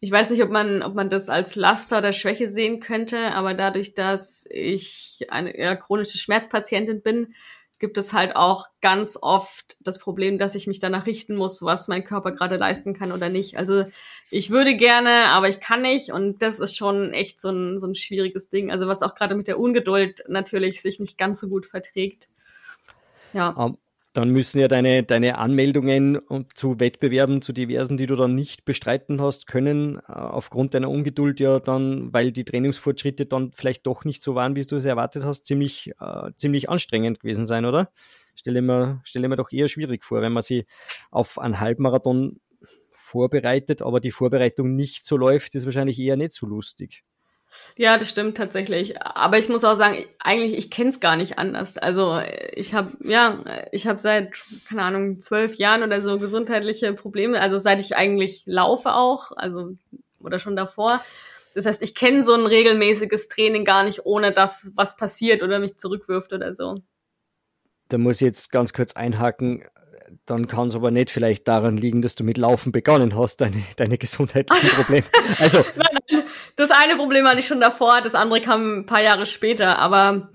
[0.00, 3.54] ich weiß nicht, ob man, ob man das als Laster oder Schwäche sehen könnte, aber
[3.54, 7.34] dadurch, dass ich eine eher chronische Schmerzpatientin bin,
[7.78, 11.88] gibt es halt auch ganz oft das Problem, dass ich mich danach richten muss, was
[11.88, 13.56] mein Körper gerade leisten kann oder nicht.
[13.56, 13.84] Also
[14.30, 17.86] ich würde gerne, aber ich kann nicht und das ist schon echt so ein, so
[17.86, 18.70] ein schwieriges Ding.
[18.70, 22.28] Also was auch gerade mit der Ungeduld natürlich sich nicht ganz so gut verträgt.
[23.32, 23.54] Ja.
[23.58, 23.78] Ähm,
[24.16, 26.20] dann müssen ja deine, deine Anmeldungen
[26.54, 31.38] zu Wettbewerben, zu diversen, die du dann nicht bestreiten hast, können äh, aufgrund deiner Ungeduld
[31.38, 35.24] ja dann, weil die Trainingsfortschritte dann vielleicht doch nicht so waren, wie du es erwartet
[35.24, 37.90] hast, ziemlich, äh, ziemlich anstrengend gewesen sein, oder?
[38.34, 40.64] Stelle mir, stelle mir doch eher schwierig vor, wenn man sie
[41.10, 42.40] auf einen Halbmarathon
[42.90, 47.04] vorbereitet, aber die Vorbereitung nicht so läuft, ist wahrscheinlich eher nicht so lustig.
[47.76, 49.00] Ja, das stimmt tatsächlich.
[49.02, 51.78] Aber ich muss auch sagen, eigentlich, ich kenne es gar nicht anders.
[51.78, 52.20] Also
[52.52, 54.32] ich habe, ja, ich habe seit,
[54.68, 57.40] keine Ahnung, zwölf Jahren oder so gesundheitliche Probleme.
[57.40, 59.74] Also seit ich eigentlich laufe auch, also
[60.20, 61.02] oder schon davor.
[61.54, 65.58] Das heißt, ich kenne so ein regelmäßiges Training gar nicht, ohne dass was passiert oder
[65.58, 66.82] mich zurückwirft oder so.
[67.88, 69.64] Da muss ich jetzt ganz kurz einhaken.
[70.24, 73.62] Dann kann es aber nicht vielleicht daran liegen, dass du mit Laufen begonnen hast, deine,
[73.76, 75.06] deine gesundheitlichen Probleme.
[75.38, 75.64] Also,
[76.56, 79.78] das eine Problem hatte ich schon davor, das andere kam ein paar Jahre später.
[79.78, 80.30] Aber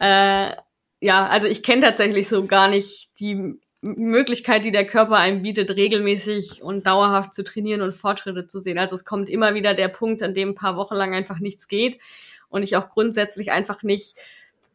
[0.00, 0.52] äh,
[1.00, 5.70] ja, also ich kenne tatsächlich so gar nicht die Möglichkeit, die der Körper einem bietet,
[5.70, 8.78] regelmäßig und dauerhaft zu trainieren und Fortschritte zu sehen.
[8.78, 11.68] Also es kommt immer wieder der Punkt, an dem ein paar Wochen lang einfach nichts
[11.68, 11.98] geht
[12.48, 14.16] und ich auch grundsätzlich einfach nicht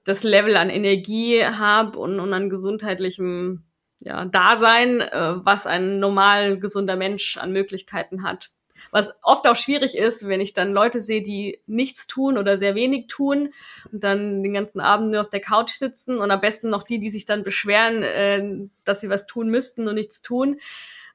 [0.03, 3.63] das Level an Energie habe und, und an gesundheitlichem
[3.99, 8.49] ja, Dasein, äh, was ein normal gesunder Mensch an Möglichkeiten hat.
[8.89, 12.75] Was oft auch schwierig ist, wenn ich dann Leute sehe, die nichts tun oder sehr
[12.75, 13.53] wenig tun
[13.91, 16.99] und dann den ganzen Abend nur auf der Couch sitzen und am besten noch die,
[16.99, 20.59] die sich dann beschweren, äh, dass sie was tun müssten und nichts tun.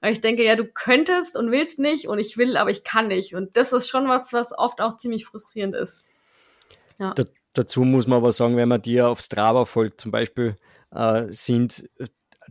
[0.01, 3.09] Aber ich denke, ja, du könntest und willst nicht und ich will, aber ich kann
[3.09, 3.35] nicht.
[3.35, 6.07] Und das ist schon was, was oft auch ziemlich frustrierend ist.
[6.99, 7.15] Ja.
[7.15, 7.25] Da,
[7.55, 10.57] dazu muss man aber sagen, wenn man dir auf Strava folgt, zum Beispiel,
[10.93, 11.89] äh, sind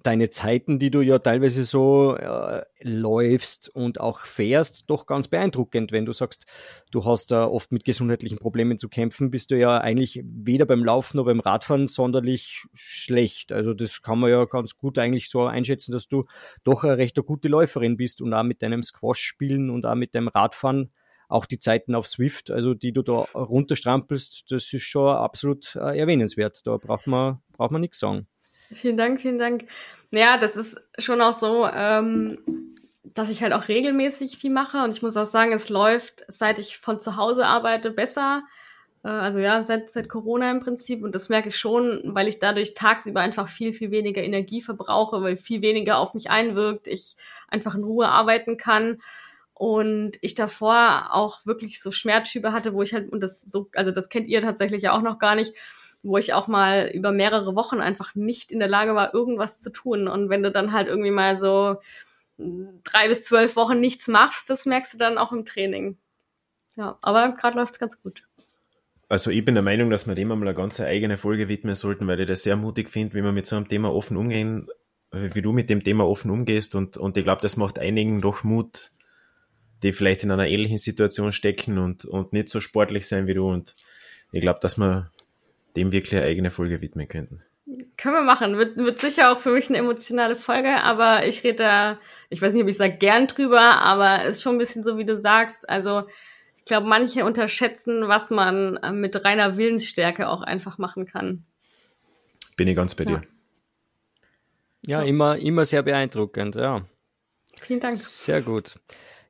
[0.04, 5.92] deine Zeiten, die du ja teilweise so äh, läufst und auch fährst, doch ganz beeindruckend.
[5.92, 6.46] Wenn du sagst,
[6.92, 10.84] du hast da oft mit gesundheitlichen Problemen zu kämpfen, bist du ja eigentlich weder beim
[10.84, 13.52] Laufen noch beim Radfahren sonderlich schlecht.
[13.52, 16.26] Also das kann man ja ganz gut eigentlich so einschätzen, dass du
[16.64, 20.16] doch eine recht gute Läuferin bist und auch mit deinem Squash spielen und auch mit
[20.16, 20.92] deinem Radfahren
[21.28, 25.98] auch die Zeiten auf Swift, also die du da runterstrampelst, das ist schon absolut äh,
[25.98, 26.62] erwähnenswert.
[26.68, 28.28] Da braucht man, braucht man nichts sagen.
[28.76, 29.66] Vielen Dank, vielen Dank.
[30.12, 32.38] Ja, das ist schon auch so, ähm,
[33.04, 36.60] dass ich halt auch regelmäßig viel mache und ich muss auch sagen, es läuft, seit
[36.60, 38.44] ich von zu Hause arbeite, besser.
[39.04, 42.40] Äh, also ja, seit, seit Corona im Prinzip und das merke ich schon, weil ich
[42.40, 47.16] dadurch tagsüber einfach viel, viel weniger Energie verbrauche, weil viel weniger auf mich einwirkt, ich
[47.48, 49.02] einfach in Ruhe arbeiten kann
[49.54, 53.92] und ich davor auch wirklich so Schmerzschübe hatte, wo ich halt, und das so, also
[53.92, 55.54] das kennt ihr tatsächlich ja auch noch gar nicht,
[56.06, 59.72] wo ich auch mal über mehrere Wochen einfach nicht in der Lage war, irgendwas zu
[59.72, 60.08] tun.
[60.08, 61.78] Und wenn du dann halt irgendwie mal so
[62.38, 65.98] drei bis zwölf Wochen nichts machst, das merkst du dann auch im Training.
[66.76, 68.24] Ja, aber gerade läuft es ganz gut.
[69.10, 72.08] Also ich bin der Meinung, dass wir dem einmal eine ganz eigene Folge widmen sollten,
[72.08, 74.68] weil ich das sehr mutig finde, wie man mit so einem Thema offen umgehen,
[75.12, 78.44] wie du mit dem Thema offen umgehst und, und ich glaube, das macht einigen doch
[78.44, 78.92] Mut,
[79.82, 83.48] die vielleicht in einer ähnlichen Situation stecken und, und nicht so sportlich sein wie du
[83.48, 83.76] und
[84.32, 85.12] ich glaube, dass wir
[85.76, 87.42] dem wirklich eine eigene Folge widmen könnten.
[87.98, 88.58] Können wir machen.
[88.58, 92.54] Wird, wird sicher auch für mich eine emotionale Folge, aber ich rede da, ich weiß
[92.54, 95.68] nicht, ob ich sage gern drüber, aber ist schon ein bisschen so, wie du sagst.
[95.68, 96.04] Also
[96.58, 101.46] ich glaube, manche unterschätzen, was man äh, mit reiner Willensstärke auch einfach machen kann.
[102.56, 103.24] Bin ich ganz bei dir.
[104.82, 106.86] Ja, ja immer, immer sehr beeindruckend, ja.
[107.62, 107.96] Vielen Dank.
[107.96, 108.76] Sehr gut.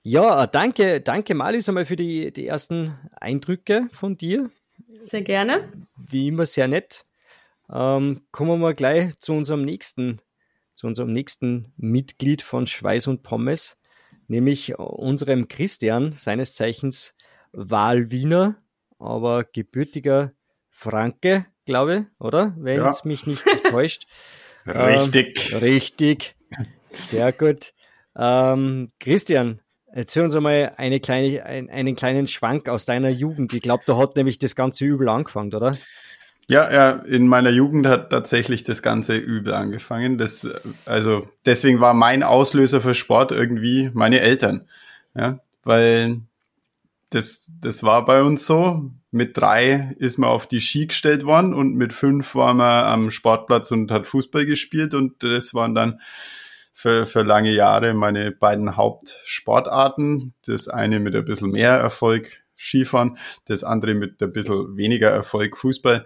[0.03, 4.49] Ja, danke, danke Malis einmal für die, die ersten Eindrücke von dir.
[5.09, 5.71] Sehr gerne.
[5.97, 7.05] Wie immer sehr nett.
[7.71, 10.21] Ähm, kommen wir mal gleich zu unserem nächsten,
[10.73, 13.77] zu unserem nächsten Mitglied von Schweiß und Pommes,
[14.27, 17.15] nämlich unserem Christian, seines Zeichens
[17.51, 18.55] Wahlwiener,
[18.99, 20.33] aber gebürtiger
[20.69, 22.53] Franke, glaube ich, oder?
[22.57, 22.89] Wenn ja.
[22.89, 24.07] es mich nicht täuscht.
[24.67, 25.51] richtig.
[25.51, 26.35] Ähm, richtig.
[26.91, 27.73] Sehr gut.
[28.15, 29.61] Ähm, Christian,
[29.95, 33.53] erzähl uns einmal eine kleine, ein, einen kleinen Schwank aus deiner Jugend.
[33.53, 35.75] Ich glaube, da hat nämlich das ganze Übel angefangen, oder?
[36.47, 40.19] Ja, ja, in meiner Jugend hat tatsächlich das ganze Übel angefangen.
[40.19, 40.47] Das,
[40.85, 44.67] also deswegen war mein Auslöser für Sport irgendwie meine Eltern.
[45.15, 46.21] Ja, weil
[47.09, 48.91] das, das war bei uns so.
[49.09, 53.09] Mit drei ist man auf die Ski gestellt worden und mit fünf war man am
[53.09, 56.01] Sportplatz und hat Fußball gespielt und das waren dann
[56.75, 60.33] für, für lange Jahre meine beiden Hauptsportarten.
[60.45, 65.57] Das eine mit ein bisschen mehr Erfolg Skifahren, das andere mit ein bisschen weniger Erfolg
[65.57, 66.05] Fußball.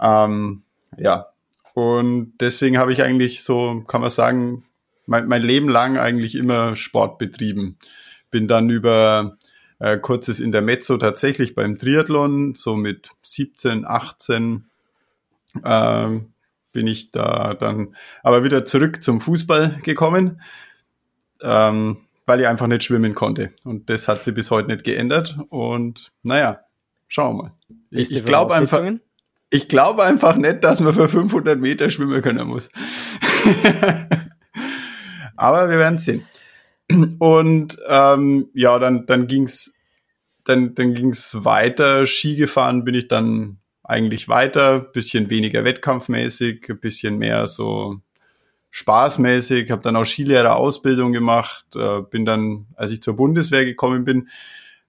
[0.00, 0.62] Ähm,
[0.96, 1.26] ja,
[1.74, 4.64] und deswegen habe ich eigentlich so, kann man sagen,
[5.06, 7.76] mein, mein Leben lang eigentlich immer Sport betrieben.
[8.30, 9.38] Bin dann über
[9.80, 14.70] äh, kurzes Intermezzo tatsächlich beim Triathlon, so mit 17, 18
[15.64, 16.20] äh,
[16.72, 20.40] bin ich da dann aber wieder zurück zum Fußball gekommen,
[21.42, 23.52] ähm, weil ich einfach nicht schwimmen konnte.
[23.64, 25.38] Und das hat sich bis heute nicht geändert.
[25.48, 26.60] Und naja,
[27.08, 27.52] schauen wir mal.
[27.90, 28.82] Ich, ich glaube einfach,
[29.50, 32.70] ich glaube einfach nicht, dass man für 500 Meter schwimmen können muss.
[35.36, 36.26] aber wir werden sehen.
[37.18, 39.74] Und ähm, ja, dann, dann ging's
[40.44, 42.06] dann, dann ging's weiter.
[42.06, 43.59] Ski gefahren bin ich dann
[43.90, 48.00] eigentlich weiter, bisschen weniger wettkampfmäßig, ein bisschen mehr so
[48.70, 54.28] spaßmäßig, habe dann auch Skilehrer-Ausbildung gemacht, äh, bin dann, als ich zur Bundeswehr gekommen bin,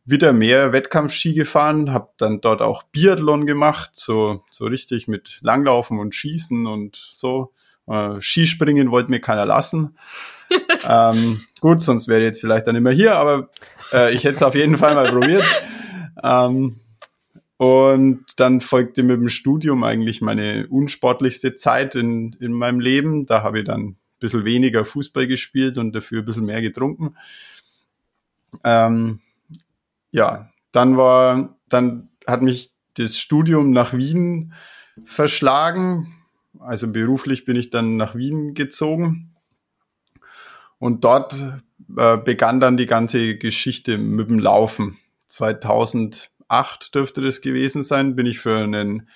[0.06, 6.00] wieder mehr Wettkampfski gefahren, habe dann dort auch Biathlon gemacht, so, so richtig mit Langlaufen
[6.00, 7.54] und Schießen und so.
[7.88, 9.98] Äh, Skispringen wollte mir keiner lassen.
[10.88, 13.50] ähm, gut, sonst wäre ich jetzt vielleicht dann immer hier, aber
[13.92, 15.44] äh, ich hätte es auf jeden Fall mal probiert.
[16.24, 16.81] Ähm,
[17.62, 23.26] und dann folgte mit dem Studium eigentlich meine unsportlichste Zeit in, in meinem Leben.
[23.26, 27.16] Da habe ich dann ein bisschen weniger Fußball gespielt und dafür ein bisschen mehr getrunken.
[28.64, 29.20] Ähm,
[30.12, 34.54] ja, dann war, dann hat mich das Studium nach Wien
[35.06, 36.22] verschlagen
[36.60, 39.36] also beruflich bin ich dann nach Wien gezogen.
[40.80, 41.34] Und dort
[41.98, 44.98] äh, begann dann die ganze Geschichte mit dem Laufen.
[46.52, 49.08] 2008 dürfte das gewesen sein, bin ich für einen,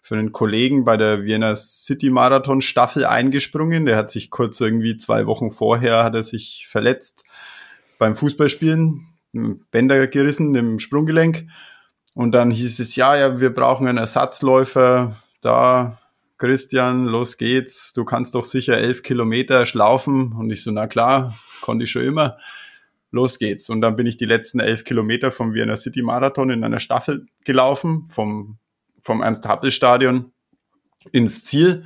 [0.00, 3.84] für einen Kollegen bei der Vienna City Marathon Staffel eingesprungen.
[3.84, 7.24] Der hat sich kurz irgendwie zwei Wochen vorher hat er sich verletzt
[7.98, 9.08] beim Fußballspielen,
[9.70, 11.46] Bänder gerissen im Sprunggelenk.
[12.14, 15.16] Und dann hieß es, ja, ja, wir brauchen einen Ersatzläufer.
[15.40, 15.98] Da
[16.38, 20.32] Christian, los geht's, du kannst doch sicher elf Kilometer schlaufen.
[20.32, 22.38] Und ich so, na klar, konnte ich schon immer.
[23.14, 23.70] Los geht's.
[23.70, 27.26] Und dann bin ich die letzten elf Kilometer vom Vienna City Marathon in einer Staffel
[27.44, 28.58] gelaufen, vom,
[29.00, 30.32] vom Ernst-Happel-Stadion
[31.12, 31.84] ins Ziel.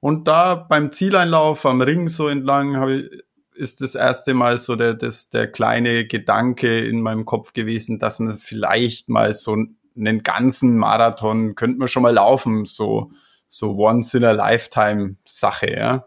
[0.00, 4.74] Und da beim Zieleinlauf am Ring so entlang habe ich ist das erste Mal so
[4.76, 9.56] der, das, der kleine Gedanke in meinem Kopf gewesen, dass man vielleicht mal so
[9.96, 13.12] einen ganzen Marathon könnte man schon mal laufen, so,
[13.48, 16.06] so once in a lifetime Sache, ja.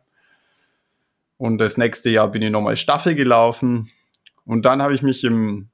[1.37, 3.91] Und das nächste Jahr bin ich nochmal Staffel gelaufen.
[4.47, 5.69] Und dann habe ich mich im,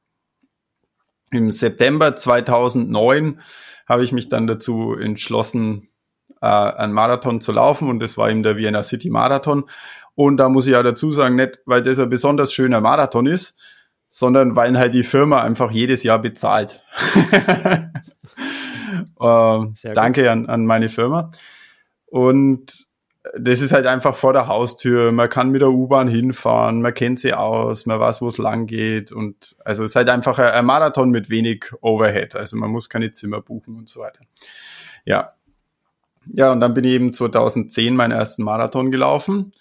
[1.31, 3.39] im September 2009
[3.87, 5.89] habe ich mich dann dazu entschlossen,
[6.41, 7.89] äh, einen Marathon zu laufen.
[7.89, 9.65] Und das war eben der Vienna City Marathon.
[10.15, 13.59] Und da muss ich ja dazu sagen, nicht weil das ein besonders schöner Marathon ist,
[14.09, 16.81] sondern weil halt die Firma einfach jedes Jahr bezahlt.
[19.19, 19.59] äh,
[19.93, 21.31] danke an, an meine Firma.
[22.05, 22.87] Und
[23.37, 25.11] das ist halt einfach vor der Haustür.
[25.11, 28.67] Man kann mit der U-Bahn hinfahren, man kennt sie aus, man weiß, wo es lang
[28.67, 29.11] geht.
[29.11, 32.35] Und also es ist halt einfach ein, Marathon mit wenig Overhead.
[32.35, 34.21] Also man muss keine Zimmer buchen und so weiter.
[35.05, 35.33] Ja.
[36.25, 39.51] Ja, und dann bin ich eben 2010 meinen ersten Marathon gelaufen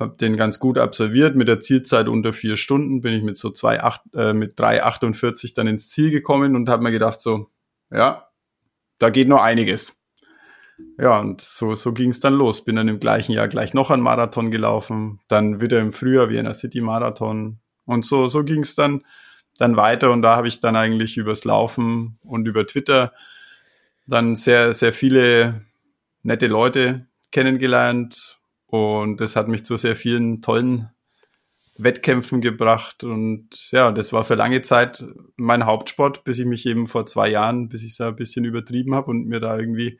[0.00, 3.50] habe den ganz gut absolviert mit der Zielzeit unter vier Stunden bin ich mit so
[3.50, 7.50] zwei acht, äh, mit 3,48 dann ins Ziel gekommen und habe mir gedacht so
[7.90, 8.28] ja
[8.98, 9.99] da geht noch einiges
[10.98, 12.64] ja und so so ging es dann los.
[12.64, 16.54] Bin dann im gleichen Jahr gleich noch ein Marathon gelaufen dann wieder im Frühjahr Vienna
[16.54, 17.58] City Marathon.
[17.84, 19.02] Und so so ging es dann
[19.58, 20.10] dann weiter.
[20.10, 23.12] Und da habe ich dann eigentlich übers Laufen und über Twitter
[24.06, 25.62] dann sehr sehr viele
[26.22, 28.38] nette Leute kennengelernt.
[28.66, 30.90] Und das hat mich zu sehr vielen tollen
[31.82, 33.04] Wettkämpfen gebracht.
[33.04, 35.04] Und ja, das war für lange Zeit
[35.36, 38.94] mein Hauptsport, bis ich mich eben vor zwei Jahren, bis ich es ein bisschen übertrieben
[38.94, 39.98] habe und mir da irgendwie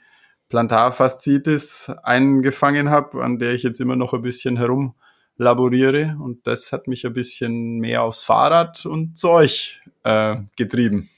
[0.50, 6.16] Plantarfaszitis eingefangen habe, an der ich jetzt immer noch ein bisschen herumlaboriere.
[6.20, 11.08] Und das hat mich ein bisschen mehr aufs Fahrrad und Zeug äh, getrieben.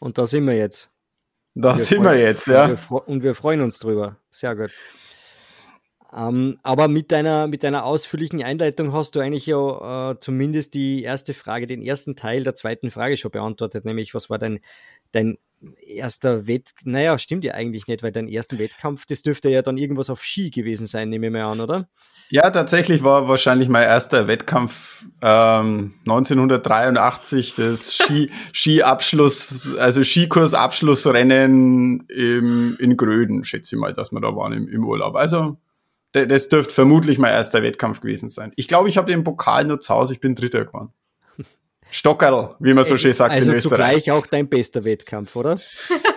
[0.00, 0.92] Und da sind wir jetzt.
[1.54, 2.66] Da wir sind wir jetzt, ja.
[2.66, 4.18] Und wir, und wir freuen uns drüber.
[4.30, 4.78] Sehr gut.
[6.14, 11.02] Ähm, aber mit deiner, mit deiner ausführlichen Einleitung hast du eigentlich ja äh, zumindest die
[11.02, 14.60] erste Frage, den ersten Teil der zweiten Frage schon beantwortet, nämlich was war dein,
[15.12, 15.36] dein
[15.86, 19.76] erster Wett, naja, stimmt ja eigentlich nicht, weil dein ersten Wettkampf, das dürfte ja dann
[19.76, 21.88] irgendwas auf Ski gewesen sein, nehme ich mal an, oder?
[22.30, 32.76] Ja, tatsächlich war wahrscheinlich mein erster Wettkampf ähm, 1983, das Ski, Skiabschluss, also Skikursabschlussrennen im,
[32.78, 35.16] in Gröden, schätze ich mal, dass wir da waren im, im Urlaub.
[35.16, 35.56] Also
[36.12, 38.52] das dürfte vermutlich mein erster Wettkampf gewesen sein.
[38.56, 40.92] Ich glaube, ich habe den Pokal nur zu Hause, ich bin Dritter geworden.
[41.90, 43.80] Stockerl, wie man so schön sagt also in Österreich.
[43.80, 45.58] Also zugleich auch dein bester Wettkampf, oder?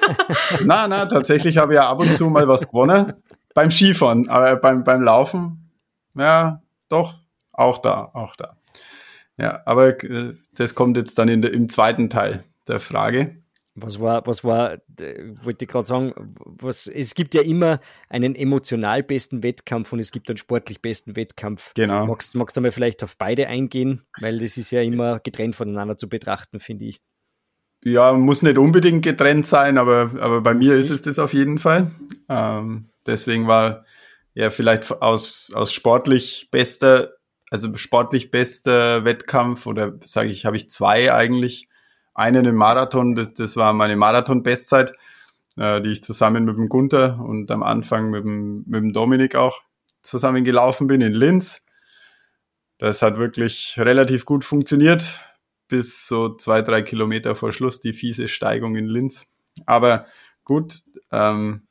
[0.65, 3.13] na, na, tatsächlich habe ich ja ab und zu mal was gewonnen.
[3.53, 5.69] beim Skifahren, aber beim, beim Laufen,
[6.15, 7.15] ja, doch,
[7.53, 8.55] auch da, auch da.
[9.37, 13.40] Ja, aber äh, das kommt jetzt dann in der, im zweiten Teil der Frage.
[13.73, 14.79] Was war, was war,
[15.43, 17.79] wollte ich gerade sagen, was, es gibt ja immer
[18.09, 21.73] einen emotional besten Wettkampf und es gibt einen sportlich besten Wettkampf.
[21.75, 22.05] Genau.
[22.05, 24.03] Magst, magst du mal vielleicht auf beide eingehen?
[24.19, 27.01] Weil das ist ja immer getrennt voneinander zu betrachten, finde ich.
[27.83, 31.57] Ja, muss nicht unbedingt getrennt sein, aber, aber bei mir ist es das auf jeden
[31.57, 31.91] Fall.
[32.29, 33.85] Ähm, deswegen war
[34.33, 37.13] ja vielleicht aus, aus sportlich bester,
[37.49, 41.69] also sportlich bester Wettkampf oder sage ich, habe ich zwei eigentlich
[42.13, 44.93] einen im Marathon, das, das war meine Marathon-Bestzeit,
[45.57, 49.35] äh, die ich zusammen mit dem Gunther und am Anfang mit dem, mit dem Dominik
[49.35, 49.61] auch
[50.01, 51.63] zusammen gelaufen bin in Linz.
[52.77, 55.21] Das hat wirklich relativ gut funktioniert,
[55.67, 59.25] bis so zwei, drei Kilometer vor Schluss die fiese Steigung in Linz.
[59.65, 60.05] Aber
[60.43, 61.67] gut, ähm,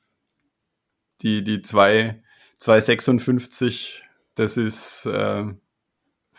[1.22, 2.22] die, die zwei,
[2.58, 4.02] 256,
[4.34, 5.44] das ist äh,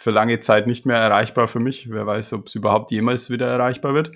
[0.02, 1.92] für lange Zeit nicht mehr erreichbar für mich.
[1.92, 4.12] Wer weiß, ob es überhaupt jemals wieder erreichbar wird.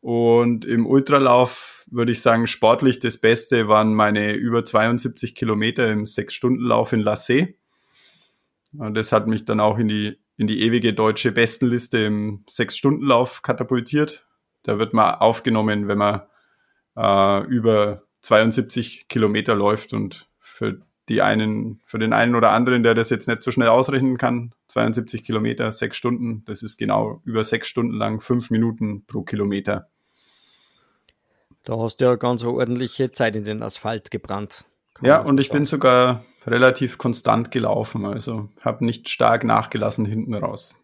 [0.00, 6.06] Und im Ultralauf würde ich sagen, sportlich das Beste waren meine über 72 Kilometer im
[6.06, 7.16] Sechs-Stunden-Lauf in La.
[8.78, 13.42] Und das hat mich dann auch in die, in die ewige deutsche Bestenliste im Sechs-Stunden-Lauf
[13.42, 14.26] katapultiert.
[14.64, 16.22] Da wird man aufgenommen, wenn man
[16.96, 22.96] äh, über 72 Kilometer läuft und für die einen, für den einen oder anderen, der
[22.96, 27.42] das jetzt nicht so schnell ausrechnen kann, 72 Kilometer, sechs Stunden, das ist genau über
[27.42, 29.88] sechs Stunden lang, fünf Minuten pro Kilometer.
[31.64, 34.64] Da hast du ja ganz ordentliche Zeit in den Asphalt gebrannt.
[35.02, 35.58] Ja, und ich sagen.
[35.58, 40.74] bin sogar relativ konstant gelaufen, also habe nicht stark nachgelassen hinten raus.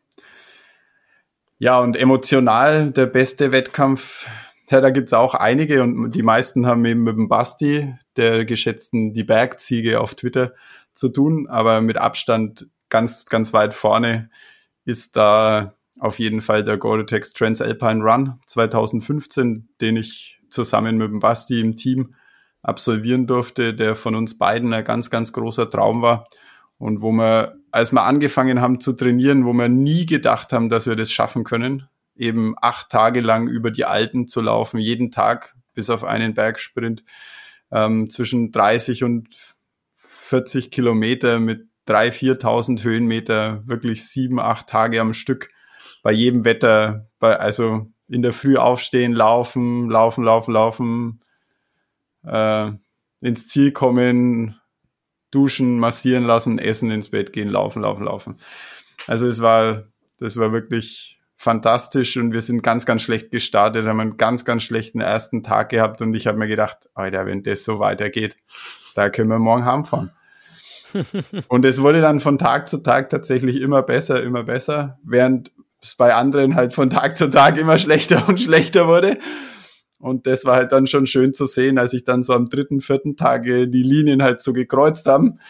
[1.59, 4.29] Ja, und emotional der beste Wettkampf,
[4.69, 9.15] ja, da gibt's auch einige und die meisten haben eben mit dem Basti, der geschätzten
[9.15, 10.55] Die Bergziege auf Twitter,
[10.93, 11.47] zu tun.
[11.49, 12.67] Aber mit Abstand
[12.97, 14.31] ganz, ganz weit vorne
[14.87, 21.21] ist da auf jeden Fall der Gore-Tex Transalpine Run 2015, den ich zusammen mit dem
[21.21, 22.15] Basti im Team
[22.63, 26.27] absolvieren durfte, der von uns beiden ein ganz, ganz großer Traum war
[26.79, 30.87] und wo wir als wir angefangen haben zu trainieren, wo wir nie gedacht haben, dass
[30.87, 35.55] wir das schaffen können, eben acht Tage lang über die Alpen zu laufen, jeden Tag
[35.75, 37.05] bis auf einen Bergsprint,
[37.71, 39.29] ähm, zwischen 30 und
[39.97, 45.49] 40 Kilometer mit 3.000, 4.000 Höhenmeter, wirklich sieben, acht Tage am Stück,
[46.03, 51.21] bei jedem Wetter, bei, also in der Früh aufstehen, laufen, laufen, laufen, laufen,
[52.25, 52.71] äh,
[53.21, 54.61] ins Ziel kommen,
[55.31, 58.37] duschen, massieren lassen, essen, ins Bett gehen, laufen, laufen, laufen.
[59.07, 59.85] Also es war,
[60.19, 64.63] das war wirklich fantastisch und wir sind ganz, ganz schlecht gestartet, haben einen ganz, ganz
[64.63, 68.37] schlechten ersten Tag gehabt und ich habe mir gedacht, Alter, wenn das so weitergeht,
[68.95, 70.13] da können wir morgen heimfahren.
[71.49, 75.95] und es wurde dann von Tag zu Tag tatsächlich immer besser, immer besser, während es
[75.95, 79.19] bei anderen halt von Tag zu Tag immer schlechter und schlechter wurde.
[79.99, 82.81] Und das war halt dann schon schön zu sehen, als ich dann so am dritten,
[82.81, 85.41] vierten Tage die Linien halt so gekreuzt haben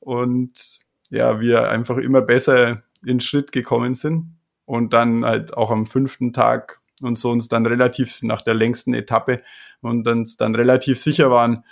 [0.00, 5.86] und ja, wir einfach immer besser in Schritt gekommen sind und dann halt auch am
[5.86, 9.42] fünften Tag und so uns dann relativ nach der längsten Etappe
[9.80, 11.64] und uns dann relativ sicher waren,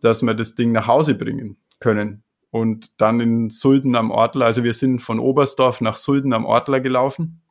[0.00, 2.22] dass wir das Ding nach Hause bringen können.
[2.50, 6.80] Und dann in Sulden am Ortler, also wir sind von Oberstdorf nach Sulden am Ortler
[6.80, 7.42] gelaufen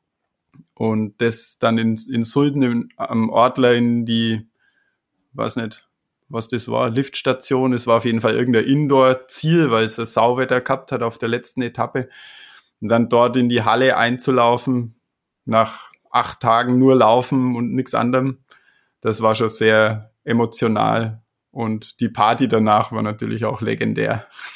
[0.74, 4.50] und das dann in, in Sulden im, am Ortler in die,
[5.34, 5.88] weiß nicht,
[6.30, 7.74] was das war, Liftstation.
[7.74, 11.30] Es war auf jeden Fall irgendein Indoor-Ziel, weil es ein Sauwetter gehabt hat auf der
[11.30, 12.10] letzten Etappe.
[12.82, 14.96] Und dann dort in die Halle einzulaufen,
[15.46, 18.40] nach acht Tagen nur laufen und nichts anderem,
[19.02, 21.22] das war schon sehr emotional.
[21.60, 24.26] Und die Party danach war natürlich auch legendär.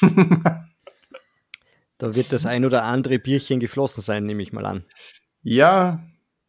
[1.98, 4.86] da wird das ein oder andere Bierchen geflossen sein, nehme ich mal an.
[5.42, 6.02] Ja,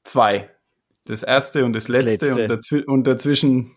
[0.05, 0.49] zwei.
[1.03, 2.43] Das erste und das letzte, das letzte.
[2.43, 3.71] Und, dazw und, dazwischen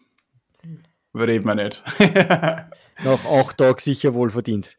[1.16, 1.82] reden wir nicht.
[3.02, 4.76] Nach acht Tagen sicher wohl verdient.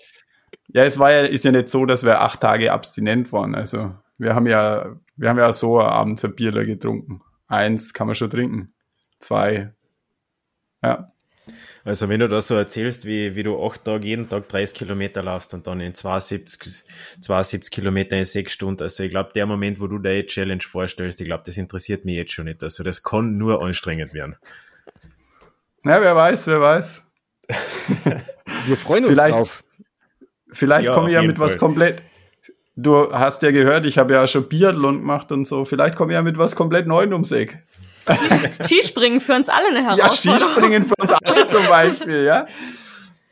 [0.70, 3.56] Ja, es war ja, ist ja nicht so, dass wir acht Tage abstinent waren.
[3.56, 7.20] Also wir haben ja, wir haben ja so abends ein Bier getrunken.
[7.50, 8.74] Eins kann man schon trinken.
[9.20, 9.74] Zwei.
[10.82, 11.12] Ja.
[11.86, 15.24] Also wenn du das so erzählst, wie, wie du acht Tage jeden Tag 30 Kilometer
[15.24, 16.84] laufst und dann in 72,
[17.22, 21.22] 72 Kilometer in sechs Stunden, also ich glaube, der Moment, wo du dir Challenge vorstellst,
[21.22, 22.62] ich glaube, das interessiert mich jetzt schon nicht.
[22.62, 24.36] Also das kann nur anstrengend werden.
[25.84, 27.04] Na, wer weiß, wer weiß.
[28.66, 29.64] Wir freuen uns vielleicht, drauf.
[30.52, 31.48] Vielleicht ja, komme ich ja mit Fall.
[31.48, 32.04] was komplett.
[32.76, 35.66] Du hast ja gehört, ich habe ja schon Biathlon gemacht und so.
[35.66, 37.60] Vielleicht komme ich ja mit was komplett Neuem ums Eck.
[38.64, 40.40] Skispringen für uns alle eine Herausforderung.
[40.40, 42.46] Ja, Skispringen für uns alle zum Beispiel, ja.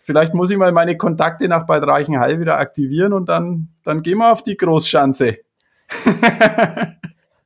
[0.04, 4.20] Vielleicht muss ich mal meine Kontakte nach Bad Reichenhall wieder aktivieren und dann, dann gehen
[4.20, 5.40] wir auf die Großschanze.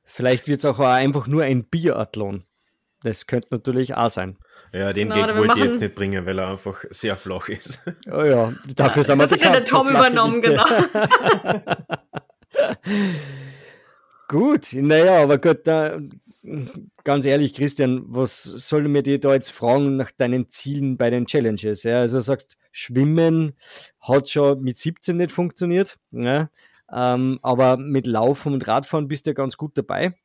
[0.06, 2.44] Vielleicht wird es auch einfach nur ein Biathlon.
[3.04, 4.38] Das könnte natürlich auch sein.
[4.74, 7.92] Ja, den genau, Gag wollte ich jetzt nicht bringen, weil er einfach sehr flach ist.
[8.10, 10.64] Oh ja, dafür ja, sind wir Das hat ja der Tom übernommen, genau.
[14.28, 16.00] gut, naja, aber gut, da,
[17.04, 21.26] ganz ehrlich, Christian, was sollen wir dir da jetzt fragen nach deinen Zielen bei den
[21.26, 21.84] Challenges?
[21.84, 23.54] Ja, also du sagst, Schwimmen
[24.00, 26.50] hat schon mit 17 nicht funktioniert, ja,
[26.92, 30.16] ähm, aber mit Laufen und Radfahren bist du ja ganz gut dabei.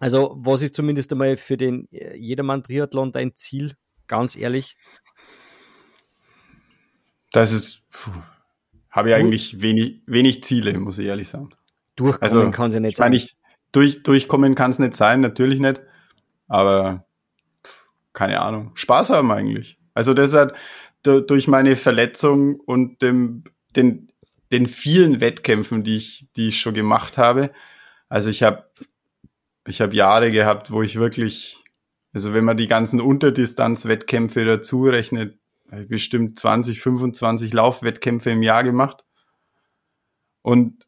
[0.00, 3.76] Also, was ist zumindest einmal für den äh, Jedermann-Triathlon dein Ziel?
[4.06, 4.76] Ganz ehrlich.
[7.32, 7.82] Das ist,
[8.90, 11.50] habe ich eigentlich wenig, wenig Ziele, muss ich ehrlich sagen.
[11.96, 13.12] Durchkommen also, kann es ja nicht ich sein.
[13.12, 13.36] Ich,
[13.72, 15.80] durch, durchkommen kann es nicht sein, natürlich nicht.
[16.46, 17.06] Aber
[18.12, 18.72] keine Ahnung.
[18.74, 19.78] Spaß haben eigentlich.
[19.94, 20.56] Also deshalb
[21.02, 23.44] durch meine Verletzung und dem,
[23.76, 24.12] den,
[24.52, 27.50] den vielen Wettkämpfen, die ich, die ich schon gemacht habe.
[28.08, 28.68] Also ich habe
[29.68, 31.62] ich habe Jahre gehabt, wo ich wirklich,
[32.12, 35.38] also wenn man die ganzen Unterdistanz-Wettkämpfe dazu rechnet,
[35.88, 39.04] bestimmt 20, 25 Laufwettkämpfe im Jahr gemacht.
[40.42, 40.86] Und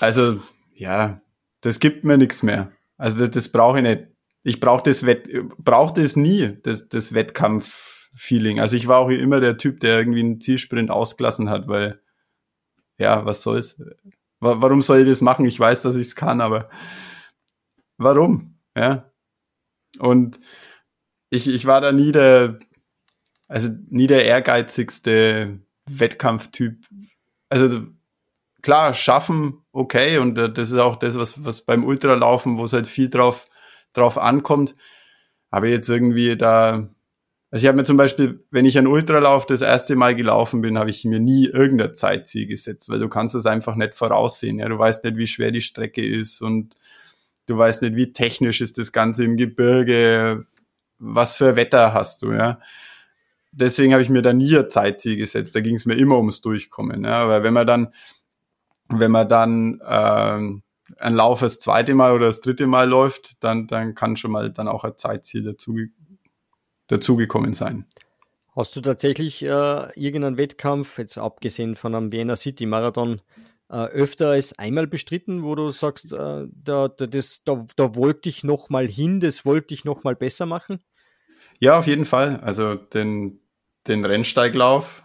[0.00, 0.42] also,
[0.74, 1.20] ja,
[1.62, 2.72] das gibt mir nichts mehr.
[2.98, 4.06] Also das, das brauche ich nicht.
[4.42, 8.60] Ich brauche das Wett, brauche das nie, das, das Wettkampf-Feeling.
[8.60, 12.00] Also ich war auch immer der Typ, der irgendwie einen Zielsprint ausgelassen hat, weil,
[12.98, 13.80] ja, was soll's?
[14.40, 15.44] Warum soll ich das machen?
[15.44, 16.68] Ich weiß, dass ich es kann, aber
[17.96, 18.58] warum?
[18.76, 19.12] Ja.
[19.98, 20.40] Und
[21.30, 22.58] ich, ich war da nie der,
[23.46, 26.84] also nie der ehrgeizigste Wettkampftyp.
[27.48, 27.86] Also
[28.62, 32.86] klar, schaffen, okay, und das ist auch das, was, was beim Ultralaufen, wo es halt
[32.86, 33.48] viel drauf,
[33.92, 34.76] drauf ankommt.
[35.50, 36.88] Aber jetzt irgendwie da,
[37.50, 40.78] also ich habe mir zum Beispiel, wenn ich ein Ultralauf das erste Mal gelaufen bin,
[40.78, 44.58] habe ich mir nie irgendein Zeitziel gesetzt, weil du kannst das einfach nicht voraussehen.
[44.58, 46.76] Ja, du weißt nicht, wie schwer die Strecke ist und
[47.46, 50.46] du weißt nicht, wie technisch ist das Ganze im Gebirge,
[50.98, 52.60] was für Wetter hast du, ja.
[53.54, 56.40] Deswegen habe ich mir da nie ein Zeitziel gesetzt, da ging es mir immer ums
[56.40, 57.92] Durchkommen, ja, weil wenn man dann
[58.98, 60.62] wenn man dann ähm,
[60.98, 64.50] ein Lauf das zweite Mal oder das dritte Mal läuft, dann, dann kann schon mal
[64.50, 65.76] dann auch ein Zeitziel dazu,
[66.88, 67.86] dazugekommen sein.
[68.54, 73.22] Hast du tatsächlich äh, irgendeinen Wettkampf, jetzt abgesehen von einem Vienna City Marathon,
[73.70, 78.28] äh, öfter als einmal bestritten, wo du sagst, äh, da, da, das, da, da wollte
[78.28, 80.82] ich noch mal hin, das wollte ich noch mal besser machen?
[81.60, 82.40] Ja, auf jeden Fall.
[82.40, 83.40] Also den,
[83.86, 85.01] den Rennsteiglauf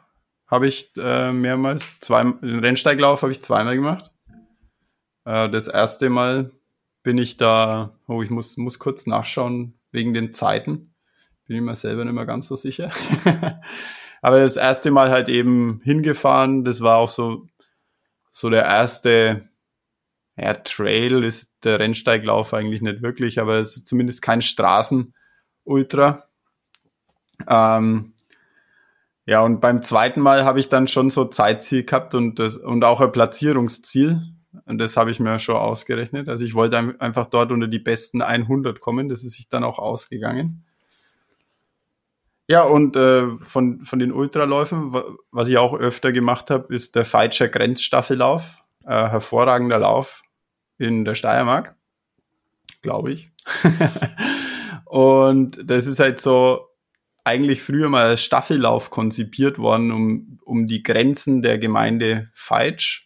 [0.48, 4.12] habe ich äh, mehrmals, zwei, den Rennsteiglauf habe ich zweimal gemacht.
[5.26, 6.52] Äh, das erste Mal
[7.04, 10.94] bin ich da, oh, ich muss, muss kurz nachschauen wegen den Zeiten.
[11.46, 12.92] Bin ich mir selber nicht mehr ganz so sicher.
[14.22, 17.48] Aber das erste Mal halt eben hingefahren, das war auch so,
[18.32, 19.50] so der erste,
[20.36, 26.28] ja, Trail ist der Rennsteiglauf eigentlich nicht wirklich, aber es ist zumindest kein Straßen-Ultra.
[27.48, 28.14] Ähm,
[29.28, 32.86] ja, und beim zweiten Mal habe ich dann schon so Zeitziel gehabt und, das, und
[32.86, 34.22] auch ein Platzierungsziel.
[34.66, 36.30] Und das habe ich mir schon ausgerechnet.
[36.30, 39.10] Also ich wollte einfach dort unter die besten 100 kommen.
[39.10, 40.64] Das ist sich dann auch ausgegangen.
[42.48, 44.96] Ja, und äh, von, von den Ultraläufen,
[45.32, 48.60] was ich auch öfter gemacht habe, ist der Feitscher Grenzstaffellauf.
[48.86, 50.24] Äh, hervorragender Lauf
[50.78, 51.76] in der Steiermark,
[52.82, 53.30] glaube ich.
[54.86, 56.67] und das ist halt so
[57.28, 63.04] eigentlich früher mal als Staffellauf konzipiert worden, um, um die Grenzen der Gemeinde Feitsch.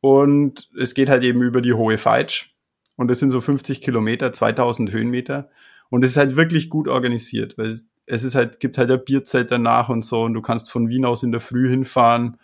[0.00, 2.50] Und es geht halt eben über die Hohe Feitsch.
[2.96, 5.50] Und das sind so 50 Kilometer, 2000 Höhenmeter.
[5.90, 7.74] Und es ist halt wirklich gut organisiert, weil
[8.06, 10.22] es, ist halt, gibt halt ein Bierzelt danach und so.
[10.22, 12.38] Und du kannst von Wien aus in der Früh hinfahren.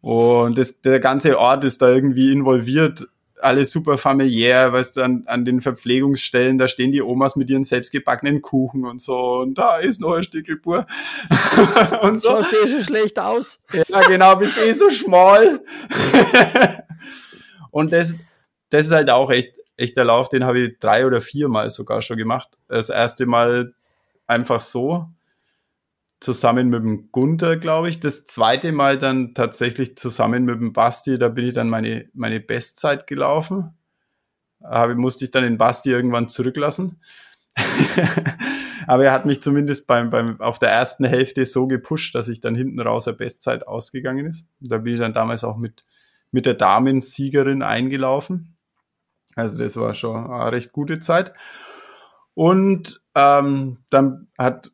[0.00, 3.06] Und das, der ganze Ort ist da irgendwie involviert
[3.44, 7.64] alles super familiär, weißt du, an, an den Verpflegungsstellen, da stehen die Omas mit ihren
[7.64, 10.86] selbstgebackenen Kuchen und so und da ist noch ein Stückelpur.
[12.02, 12.30] und so.
[12.30, 13.60] Schaust eh so schlecht aus.
[13.88, 15.60] Ja, genau, bist eh so schmal.
[17.70, 18.14] und das,
[18.70, 22.02] das ist halt auch echt, echt der Lauf, den habe ich drei oder viermal sogar
[22.02, 22.48] schon gemacht.
[22.68, 23.74] Das erste Mal
[24.26, 25.08] einfach so,
[26.24, 28.00] zusammen mit dem Gunther, glaube ich.
[28.00, 32.40] Das zweite Mal dann tatsächlich zusammen mit dem Basti, da bin ich dann meine, meine
[32.40, 33.74] Bestzeit gelaufen.
[34.62, 37.00] Habe, musste ich dann den Basti irgendwann zurücklassen.
[38.86, 42.40] Aber er hat mich zumindest beim, beim, auf der ersten Hälfte so gepusht, dass ich
[42.40, 44.46] dann hinten raus eine Bestzeit ausgegangen ist.
[44.60, 45.84] Da bin ich dann damals auch mit,
[46.30, 48.56] mit der Damensiegerin eingelaufen.
[49.36, 51.32] Also das war schon eine recht gute Zeit.
[52.34, 54.73] Und ähm, dann hat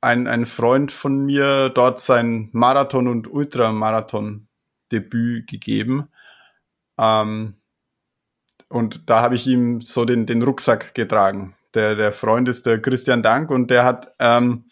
[0.00, 6.08] ein, ein Freund von mir dort sein Marathon- und Ultramarathon-Debüt gegeben.
[6.98, 7.54] Ähm,
[8.68, 11.54] und da habe ich ihm so den, den Rucksack getragen.
[11.74, 14.64] Der, der Freund ist der Christian Dank und der hat, ähm,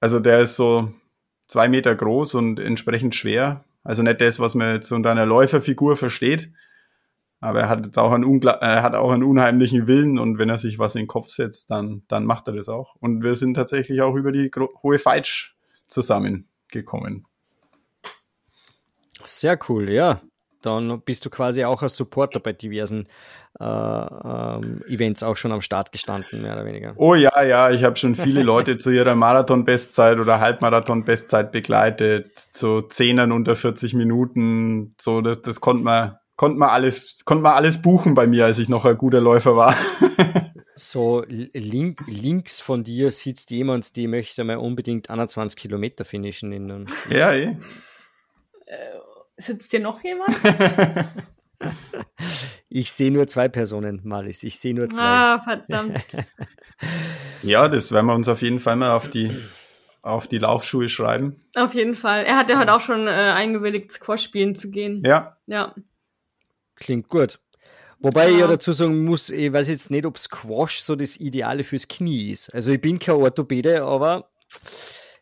[0.00, 0.92] also der ist so
[1.46, 3.64] zwei Meter groß und entsprechend schwer.
[3.82, 6.52] Also nicht das, was man jetzt unter einer Läuferfigur versteht.
[7.44, 10.48] Aber er hat jetzt auch einen, Ungla er hat auch einen unheimlichen Willen und wenn
[10.48, 12.96] er sich was in den Kopf setzt, dann, dann macht er das auch.
[13.00, 14.50] Und wir sind tatsächlich auch über die
[14.82, 15.52] hohe Feitsch
[15.86, 17.26] zusammengekommen.
[19.24, 20.22] Sehr cool, ja.
[20.62, 23.08] Dann bist du quasi auch als Supporter bei diversen
[23.60, 26.94] äh, ähm, Events auch schon am Start gestanden, mehr oder weniger.
[26.96, 32.80] Oh ja, ja, ich habe schon viele Leute zu ihrer Marathon-Bestzeit oder Halbmarathon-Bestzeit begleitet, zu
[32.80, 34.94] Zehnern unter 40 Minuten.
[34.98, 38.58] So, das, das konnte man konnte man alles, konnte man alles buchen bei mir, als
[38.58, 39.76] ich noch ein guter Läufer war.
[40.76, 46.52] so, link, links von dir sitzt jemand, die möchte mal unbedingt 21 Kilometer finishen.
[46.52, 47.56] In, ja, eh.
[48.66, 48.76] Äh,
[49.36, 50.36] sitzt hier noch jemand?
[52.68, 54.42] ich sehe nur zwei Personen, Malis.
[54.42, 55.02] Ich sehe nur zwei.
[55.02, 56.04] Ah, verdammt.
[57.42, 59.36] ja, das werden wir uns auf jeden Fall mal auf die
[60.02, 61.42] auf die Laufschuhe schreiben.
[61.54, 62.24] Auf jeden Fall.
[62.24, 65.02] Er hat ja heute auch schon äh, eingewilligt, Squash spielen zu gehen.
[65.02, 65.38] Ja.
[65.46, 65.74] Ja.
[66.76, 67.38] Klingt gut.
[67.98, 68.34] Wobei ja.
[68.34, 71.88] ich ja dazu sagen muss, ich weiß jetzt nicht, ob Squash so das Ideale fürs
[71.88, 72.52] Knie ist.
[72.52, 74.30] Also ich bin kein Orthopäde, aber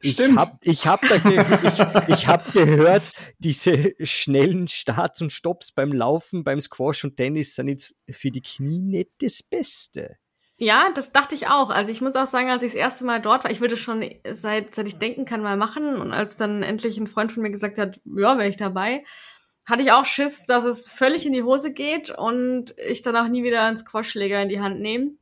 [0.01, 6.43] ich habe ich hab ich, ich hab gehört, diese schnellen Starts und Stops beim Laufen,
[6.43, 10.17] beim Squash und Tennis sind jetzt für die Knie nicht das Beste.
[10.57, 11.71] Ja, das dachte ich auch.
[11.71, 14.05] Also ich muss auch sagen, als ich das erste Mal dort war, ich würde schon
[14.33, 17.51] seit, seit ich denken kann mal machen und als dann endlich ein Freund von mir
[17.51, 19.05] gesagt hat, ja, wäre ich dabei,
[19.65, 23.45] hatte ich auch Schiss, dass es völlig in die Hose geht und ich danach nie
[23.45, 25.13] wieder einen Squashschläger in die Hand nehme.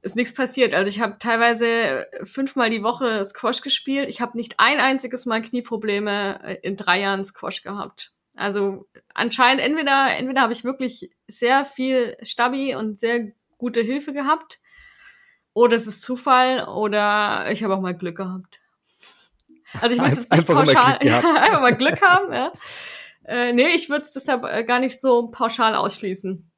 [0.00, 0.74] Ist nichts passiert.
[0.74, 4.08] Also ich habe teilweise fünfmal die Woche Squash gespielt.
[4.08, 8.12] Ich habe nicht ein einziges Mal Knieprobleme in drei Jahren Squash gehabt.
[8.34, 14.60] Also anscheinend entweder entweder habe ich wirklich sehr viel Stabi und sehr gute Hilfe gehabt
[15.52, 18.60] oder es ist Zufall oder ich habe auch mal Glück gehabt.
[19.80, 22.52] Also ich will es nicht einfach pauschal mal einfach mal Glück haben, ja.
[23.24, 26.50] Äh, nee, ich würde es deshalb äh, gar nicht so pauschal ausschließen.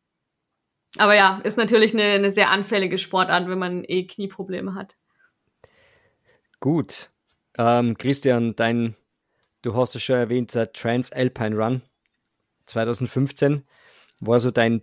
[0.99, 4.97] Aber ja, ist natürlich eine, eine sehr anfällige Sportart, wenn man eh Knieprobleme hat.
[6.59, 7.11] Gut.
[7.59, 8.97] Ähm, Christian, dein,
[9.63, 11.83] du hast es schon erwähnt, der Transalpine Run
[12.67, 13.65] 2015
[14.21, 14.83] war so dein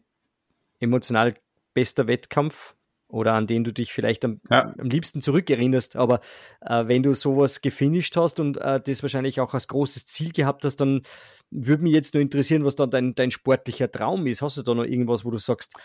[0.80, 1.36] emotional
[1.74, 2.76] bester Wettkampf
[3.08, 4.74] oder an den du dich vielleicht am, ja.
[4.78, 5.96] am liebsten zurückerinnerst.
[5.96, 6.20] Aber
[6.62, 10.66] äh, wenn du sowas gefinisht hast und äh, das wahrscheinlich auch als großes Ziel gehabt
[10.66, 11.04] hast, dann
[11.52, 14.42] würde mich jetzt nur interessieren, was dann dein, dein sportlicher Traum ist.
[14.42, 15.76] Hast du da noch irgendwas, wo du sagst,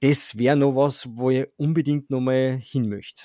[0.00, 3.24] das wäre noch was, wo ich unbedingt noch mal hin möchte?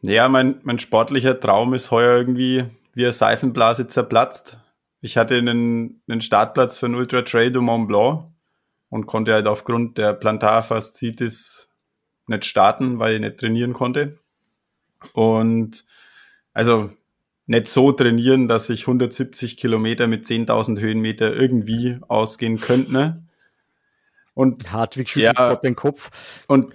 [0.00, 4.58] Ja, mein, mein sportlicher Traum ist heuer irgendwie wie eine Seifenblase zerplatzt.
[5.00, 8.24] Ich hatte einen, einen Startplatz für einen Ultra Trail du Mont Blanc
[8.88, 11.68] und konnte halt aufgrund der Plantarfaszitis
[12.26, 14.18] nicht starten, weil ich nicht trainieren konnte.
[15.12, 15.84] Und
[16.52, 16.90] also
[17.48, 22.92] nicht so trainieren, dass ich 170 Kilometer mit 10.000 Höhenmeter irgendwie ausgehen könnte.
[22.92, 23.26] Ne?
[24.34, 26.44] Und Hartwig schüttelt ja, den Kopf.
[26.46, 26.72] Und,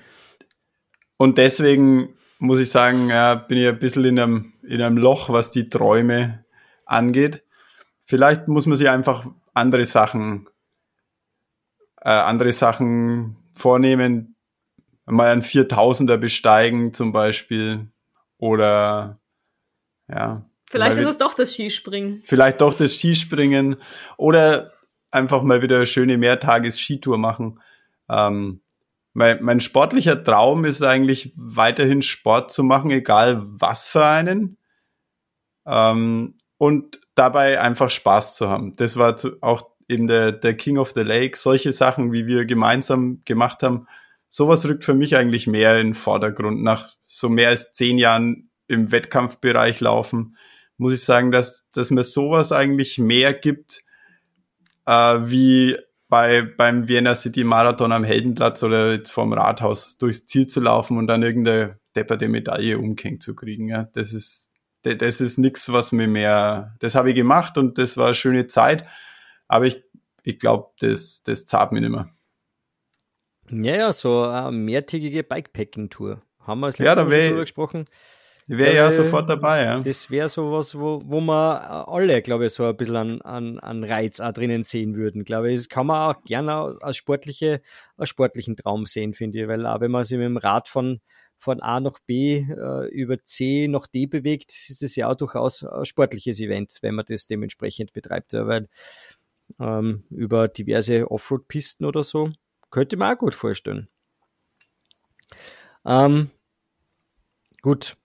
[1.15, 5.29] und deswegen muss ich sagen, ja, bin ich ein bisschen in einem, in einem Loch,
[5.29, 6.43] was die Träume
[6.85, 7.43] angeht.
[8.03, 10.49] Vielleicht muss man sich einfach andere Sachen
[12.03, 14.35] äh, andere Sachen vornehmen,
[15.05, 17.87] mal ein 4000er besteigen zum Beispiel
[18.37, 19.19] oder
[20.09, 20.45] ja.
[20.73, 22.23] Vielleicht ist es doch das Skispringen.
[22.25, 23.77] Vielleicht doch das Skispringen
[24.17, 24.73] oder
[25.11, 27.59] einfach mal wieder eine schöne Mehrtages-Skitour machen.
[28.09, 28.61] Ähm,
[29.13, 34.57] mein, mein sportlicher Traum ist eigentlich weiterhin Sport zu machen, egal was für einen.
[35.65, 38.75] Ähm, und dabei einfach Spaß zu haben.
[38.75, 42.45] Das war zu, auch eben der, der King of the Lake, solche Sachen, wie wir
[42.45, 43.87] gemeinsam gemacht haben,
[44.29, 46.63] sowas rückt für mich eigentlich mehr in den Vordergrund.
[46.63, 50.37] Nach so mehr als zehn Jahren im Wettkampfbereich laufen,
[50.77, 53.81] muss ich sagen, dass, dass mir sowas eigentlich mehr gibt,
[54.85, 55.77] äh, wie
[56.09, 60.97] bei, beim Vienna City Marathon am Heldenplatz oder jetzt vorm Rathaus durchs Ziel zu laufen
[60.97, 63.67] und dann irgendeine depperte Medaille umgehängt zu kriegen.
[63.67, 63.89] Ja.
[63.93, 64.51] Das ist,
[64.83, 68.47] das ist nichts, was mir mehr, das habe ich gemacht und das war eine schöne
[68.47, 68.85] Zeit.
[69.47, 69.83] Aber ich,
[70.23, 72.09] ich glaube, das, das zahlt mir nicht mehr.
[73.49, 76.21] Ja, ja, so eine mehrtägige Bikepacking-Tour.
[76.39, 77.85] Haben wir als letztes ja, Mal drüber gesprochen.
[78.47, 79.79] Wäre ja sofort dabei, ja.
[79.79, 83.83] Das wäre sowas, wo, wo wir alle, glaube ich, so ein bisschen an, an, an
[83.83, 85.23] Reiz auch drinnen sehen würden.
[85.23, 87.61] Glaube ich, das kann man auch gerne als, sportliche,
[87.95, 90.99] als sportlichen Traum sehen, finde ich, weil auch wenn man sich mit dem Rad von,
[91.37, 95.63] von A nach B äh, über C nach D bewegt, ist das ja auch durchaus
[95.63, 98.33] ein sportliches Event, wenn man das dementsprechend betreibt.
[98.33, 98.67] Ja, weil
[99.59, 102.31] ähm, über diverse Offroad-Pisten oder so.
[102.71, 103.87] Könnte man auch gut vorstellen.
[105.85, 106.31] Ähm,
[107.61, 107.97] gut,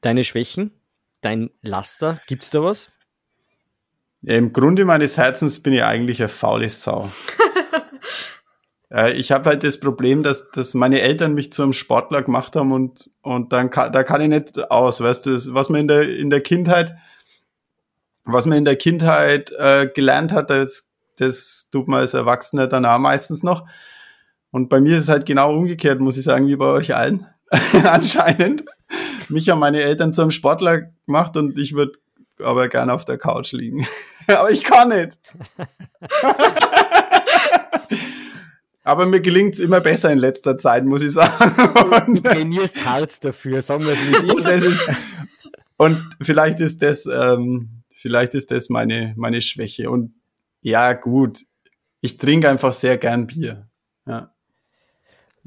[0.00, 0.72] deine Schwächen,
[1.20, 2.90] dein Laster, gibt's da was?
[4.22, 7.10] Ja, Im Grunde meines Herzens bin ich eigentlich eine faule Sau.
[8.90, 12.56] äh, ich habe halt das Problem, dass, dass meine Eltern mich zu einem Sportler gemacht
[12.56, 15.88] haben und, und dann kann, da kann ich nicht aus, weißt du, was man in
[15.88, 16.96] der, in der Kindheit
[18.28, 22.84] was man in der Kindheit äh, gelernt hat, das, das tut man als Erwachsener dann
[22.84, 23.66] auch meistens noch.
[24.50, 27.26] Und bei mir ist es halt genau umgekehrt, muss ich sagen, wie bei euch allen
[27.84, 28.64] anscheinend.
[29.28, 31.98] Mich haben meine Eltern zu einem Sportler gemacht und ich würde
[32.38, 33.86] aber gerne auf der Couch liegen.
[34.26, 35.18] aber ich kann nicht.
[38.84, 42.14] aber mir gelingt es immer besser in letzter Zeit, muss ich sagen.
[42.14, 44.88] du trainierst hart dafür, sagen wir es wie es ist.
[45.76, 49.90] Und vielleicht ist das ähm, Vielleicht ist das meine, meine Schwäche.
[49.90, 50.14] Und
[50.62, 51.40] ja, gut,
[52.00, 53.68] ich trinke einfach sehr gern Bier.
[54.06, 54.32] Ja.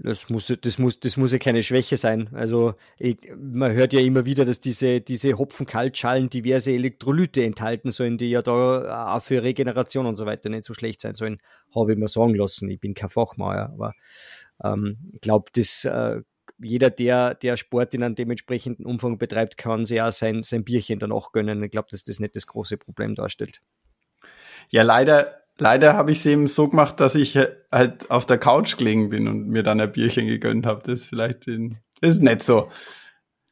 [0.03, 2.29] Das muss, das, muss, das muss ja keine Schwäche sein.
[2.33, 8.17] Also ich, man hört ja immer wieder, dass diese, diese Hopfenkaltschalen diverse Elektrolyte enthalten sollen,
[8.17, 11.39] die ja da auch für Regeneration und so weiter nicht so schlecht sein sollen.
[11.75, 12.69] Habe ich mir sagen lassen.
[12.71, 13.93] Ich bin kein Fachmauer, aber
[14.63, 16.21] ähm, ich glaube, das äh,
[16.63, 20.99] jeder, der, der Sport in einem dementsprechenden Umfang betreibt, kann sich auch sein, sein Bierchen
[20.99, 21.63] danach gönnen.
[21.63, 23.61] Ich glaube, dass das nicht das große Problem darstellt.
[24.69, 27.38] Ja, leider, leider habe ich es eben so gemacht, dass ich
[27.72, 30.82] halt auf der Couch gelegen bin und mir dann ein Bierchen gegönnt habe.
[30.84, 32.70] Das ist vielleicht in, das ist nicht so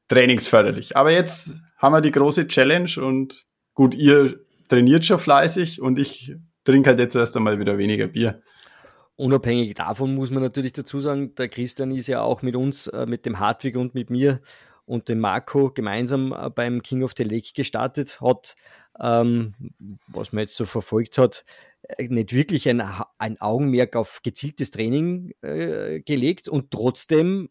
[0.08, 0.98] trainingsförderlich.
[0.98, 3.46] Aber jetzt haben wir die große Challenge und
[3.76, 8.42] gut, ihr trainiert schon fleißig und ich trinke halt jetzt erst einmal wieder weniger Bier.
[9.16, 13.06] Unabhängig davon muss man natürlich dazu sagen, der Christian ist ja auch mit uns, äh,
[13.06, 14.42] mit dem Hartwig und mit mir
[14.86, 18.56] und dem Marco gemeinsam äh, beim King of the Lake gestartet, hat,
[19.00, 19.54] ähm,
[20.08, 22.82] was man jetzt so verfolgt hat, äh, nicht wirklich ein,
[23.18, 27.50] ein Augenmerk auf gezieltes Training äh, gelegt und trotzdem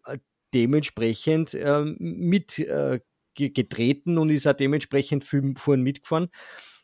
[0.55, 6.29] dementsprechend äh, mitgetreten und ist auch dementsprechend vorn mitgefahren.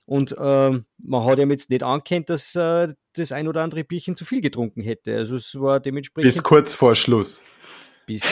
[0.07, 4.17] Und äh, man hat ihm jetzt nicht angekannt, dass äh, das ein oder andere Bierchen
[4.17, 5.17] zu viel getrunken hätte.
[5.17, 6.31] Also es war dementsprechend.
[6.31, 7.43] Bis kurz vor Schluss.
[8.07, 8.27] Bis.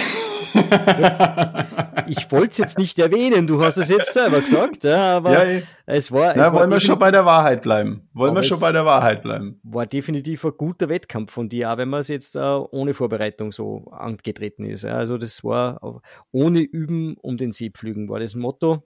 [2.07, 5.63] Ich wollte es jetzt nicht erwähnen, du hast es jetzt selber gesagt, ja, aber ja,
[5.87, 6.33] es war.
[6.33, 8.09] Es Na, war wollen wir schon bei der Wahrheit bleiben?
[8.13, 9.61] Wollen wir schon bei der Wahrheit bleiben?
[9.63, 13.53] War definitiv ein guter Wettkampf von dir, auch wenn man es jetzt äh, ohne Vorbereitung
[13.53, 14.83] so angetreten ist.
[14.85, 14.95] Ja.
[14.95, 18.83] Also das war ohne Üben um den Siegflügen war das Motto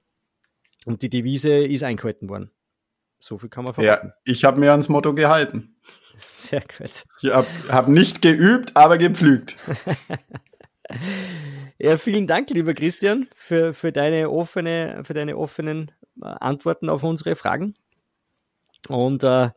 [0.85, 2.51] und die Devise ist eingehalten worden.
[3.19, 4.09] So viel kann man verraten.
[4.09, 5.77] Ja, ich habe mir ans Motto gehalten.
[6.19, 7.05] Sehr gut.
[7.21, 9.57] Ich habe hab nicht geübt, aber gepflügt.
[11.79, 17.03] ja, vielen Dank, lieber Christian, für, für, deine, offene, für deine offenen äh, Antworten auf
[17.03, 17.75] unsere Fragen.
[18.89, 19.51] Und äh,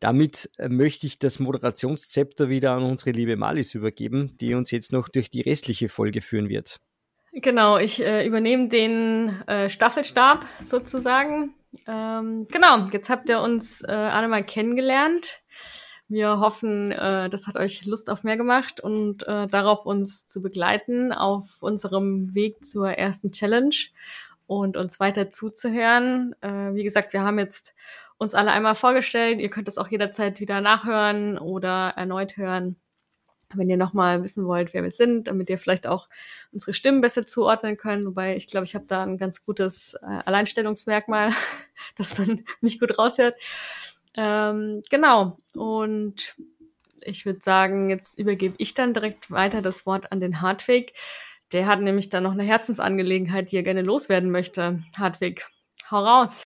[0.00, 5.08] damit möchte ich das Moderationszepter wieder an unsere liebe Malis übergeben, die uns jetzt noch
[5.08, 6.80] durch die restliche Folge führen wird.
[7.32, 11.54] Genau, ich äh, übernehme den äh, Staffelstab sozusagen.
[11.86, 15.41] Ähm, genau, jetzt habt ihr uns äh, alle mal kennengelernt.
[16.08, 20.42] Wir hoffen, äh, das hat euch Lust auf mehr gemacht und äh, darauf uns zu
[20.42, 23.74] begleiten auf unserem Weg zur ersten Challenge
[24.46, 26.34] und uns weiter zuzuhören.
[26.42, 27.72] Äh, wie gesagt, wir haben jetzt
[28.18, 29.40] uns alle einmal vorgestellt.
[29.40, 32.76] Ihr könnt es auch jederzeit wieder nachhören oder erneut hören
[33.56, 36.08] wenn ihr nochmal wissen wollt, wer wir sind, damit ihr vielleicht auch
[36.52, 38.04] unsere Stimmen besser zuordnen könnt.
[38.04, 41.30] Wobei ich glaube, ich habe da ein ganz gutes äh, Alleinstellungsmerkmal,
[41.96, 43.36] dass man mich gut raushört.
[44.16, 45.38] Ähm, genau.
[45.54, 46.34] Und
[47.04, 50.94] ich würde sagen, jetzt übergebe ich dann direkt weiter das Wort an den Hartwig.
[51.52, 54.82] Der hat nämlich dann noch eine Herzensangelegenheit, die er gerne loswerden möchte.
[54.96, 55.46] Hartwig,
[55.90, 56.42] hau raus.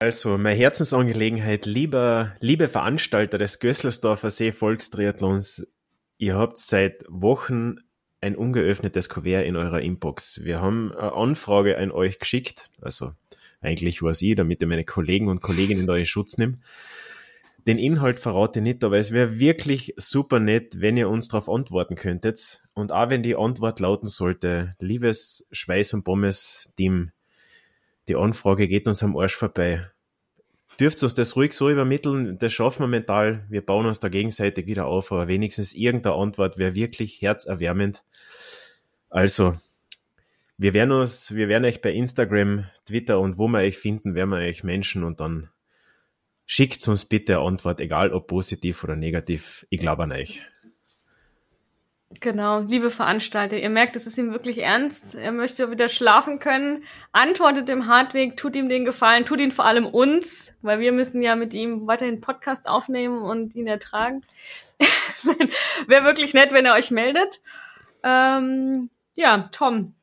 [0.00, 5.66] Also, meine Herzensangelegenheit, lieber, liebe Veranstalter des Gößlersdorfer See Volkstriathlons,
[6.20, 7.76] Ihr habt seit Wochen
[8.20, 10.44] ein ungeöffnetes Kuvert in eurer Inbox.
[10.44, 13.12] Wir haben eine Anfrage an euch geschickt, also
[13.62, 16.58] eigentlich war sie, damit ihr meine Kollegen und Kolleginnen in Schutz nimmt.
[17.66, 21.48] Den Inhalt verrate ich nicht, aber es wäre wirklich super nett, wenn ihr uns darauf
[21.48, 22.62] antworten könntet.
[22.74, 27.12] Und auch wenn die Antwort lauten sollte, liebes Schweiß- und Pommes-Team,
[28.08, 29.90] die Anfrage geht uns am Arsch vorbei
[30.80, 34.66] dürft uns das ruhig so übermitteln, das schaffen wir mental, wir bauen uns da gegenseitig
[34.66, 38.02] wieder auf, aber wenigstens irgendeine Antwort wäre wirklich herzerwärmend.
[39.10, 39.58] Also,
[40.56, 44.30] wir werden uns, wir werden euch bei Instagram, Twitter und wo wir euch finden, werden
[44.30, 45.50] wir euch Menschen und dann
[46.50, 49.64] schickt uns bitte eine Antwort, egal ob positiv oder negativ.
[49.70, 50.42] Ich glaube an euch.
[52.18, 55.14] Genau, liebe Veranstalter, ihr merkt, es ist ihm wirklich ernst.
[55.14, 56.82] Er möchte wieder schlafen können.
[57.12, 61.22] Antwortet dem Hartweg, tut ihm den Gefallen, tut ihn vor allem uns, weil wir müssen
[61.22, 64.22] ja mit ihm weiterhin Podcast aufnehmen und ihn ertragen.
[65.86, 67.40] Wäre wirklich nett, wenn er euch meldet.
[68.02, 69.94] Ähm, ja, Tom.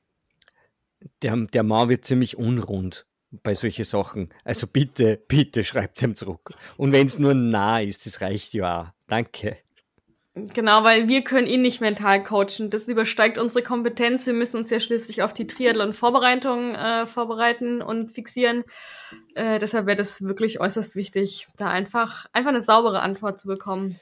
[1.24, 3.07] Der, der Mann wird ziemlich unrund
[3.44, 4.34] bei solchen Sachen.
[4.44, 6.54] Also bitte, bitte schreibt ihm zurück.
[6.78, 8.88] Und wenn es nur nah ist, das reicht ja auch.
[9.08, 9.58] Danke.
[10.54, 12.70] Genau, weil wir können ihn nicht mental coachen.
[12.70, 14.28] Das übersteigt unsere Kompetenz.
[14.28, 18.64] Wir müssen uns ja schließlich auf die Triathlon-Vorbereitung äh, vorbereiten und fixieren.
[19.34, 24.00] Äh, deshalb wäre das wirklich äußerst wichtig, da einfach, einfach eine saubere Antwort zu bekommen.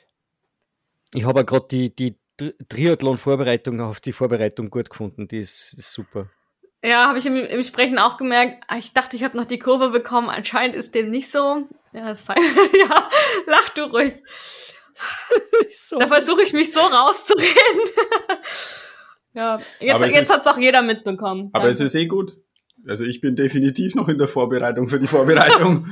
[1.14, 5.30] Ich habe ja gerade die, die Triathlon-Vorbereitung auf die Vorbereitung gut gefunden.
[5.30, 6.30] Die ist, ist super.
[6.86, 8.64] Ja, habe ich im, im Sprechen auch gemerkt.
[8.68, 10.30] Ah, ich dachte, ich habe noch die Kurve bekommen.
[10.30, 11.68] Anscheinend ist dem nicht so.
[11.94, 13.10] Ja, ja
[13.48, 14.14] lach du ruhig.
[15.72, 15.98] so.
[15.98, 17.90] Da versuche ich mich so rauszureden.
[19.34, 21.50] ja, jetzt, jetzt hat es auch jeder mitbekommen.
[21.54, 21.72] Aber Danke.
[21.72, 22.38] es ist eh gut.
[22.88, 25.92] Also ich bin definitiv noch in der Vorbereitung für die Vorbereitung.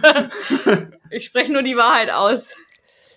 [1.10, 2.54] ich spreche nur die Wahrheit aus.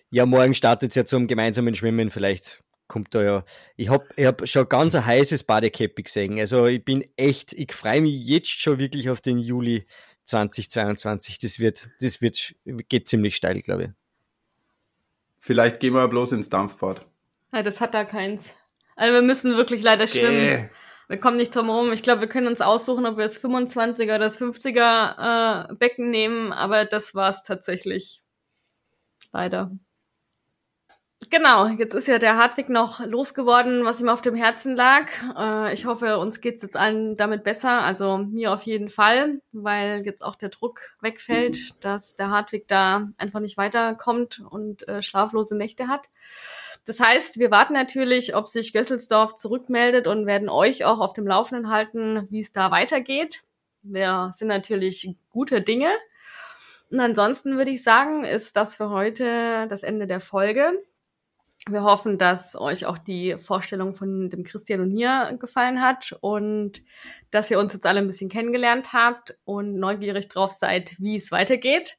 [0.09, 2.09] Ja, morgen startet es ja zum gemeinsamen Schwimmen.
[2.09, 3.45] Vielleicht kommt da ja.
[3.77, 6.39] Ich habe ich hab schon ganz ein heißes Badekäppi gesehen.
[6.39, 9.87] Also ich bin echt, ich freue mich jetzt schon wirklich auf den Juli
[10.25, 11.39] 2022.
[11.39, 12.55] Das wird, das wird,
[12.89, 13.91] geht ziemlich steil, glaube ich.
[15.39, 17.07] Vielleicht gehen wir bloß ins Dampfbad.
[17.53, 18.55] Ja, das hat da keins.
[18.97, 20.69] Also wir müssen wirklich leider schwimmen.
[21.09, 21.93] Wir kommen nicht drum herum.
[21.93, 26.11] Ich glaube, wir können uns aussuchen, ob wir das 25er oder das 50er äh, Becken
[26.11, 28.23] nehmen, aber das war's tatsächlich.
[29.33, 29.71] Leider.
[31.31, 35.09] Genau, jetzt ist ja der Hartwig noch losgeworden, was ihm auf dem Herzen lag.
[35.37, 40.03] Äh, ich hoffe, uns geht's jetzt allen damit besser, also mir auf jeden Fall, weil
[40.05, 45.57] jetzt auch der Druck wegfällt, dass der Hartwig da einfach nicht weiterkommt und äh, schlaflose
[45.57, 46.07] Nächte hat.
[46.85, 51.27] Das heißt, wir warten natürlich, ob sich Gösselsdorf zurückmeldet und werden euch auch auf dem
[51.27, 53.43] Laufenden halten, wie es da weitergeht.
[53.83, 55.91] Wir sind natürlich gute Dinge.
[56.91, 60.81] Und ansonsten würde ich sagen, ist das für heute das Ende der Folge.
[61.69, 66.81] Wir hoffen, dass euch auch die Vorstellung von dem Christian und mir gefallen hat und
[67.33, 71.33] dass ihr uns jetzt alle ein bisschen kennengelernt habt und neugierig drauf seid, wie es
[71.33, 71.99] weitergeht.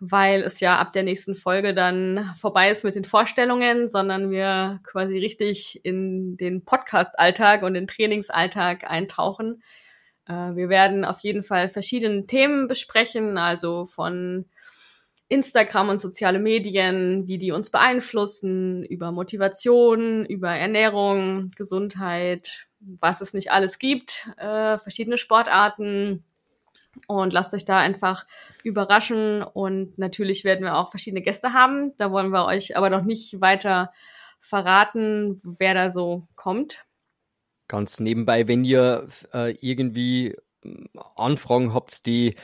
[0.00, 4.80] weil es ja ab der nächsten Folge dann vorbei ist mit den Vorstellungen, sondern wir
[4.82, 9.62] quasi richtig in den Podcast-Alltag und den Trainingsalltag eintauchen.
[10.26, 14.46] Äh, wir werden auf jeden Fall verschiedene Themen besprechen, also von
[15.30, 23.32] Instagram und soziale Medien, wie die uns beeinflussen, über Motivation, über Ernährung, Gesundheit, was es
[23.32, 26.24] nicht alles gibt, äh, verschiedene Sportarten.
[27.06, 28.26] Und lasst euch da einfach
[28.64, 29.44] überraschen.
[29.44, 31.96] Und natürlich werden wir auch verschiedene Gäste haben.
[31.96, 33.92] Da wollen wir euch aber noch nicht weiter
[34.40, 36.84] verraten, wer da so kommt.
[37.68, 40.34] Ganz nebenbei, wenn ihr äh, irgendwie
[41.16, 42.34] Anfragen habt, die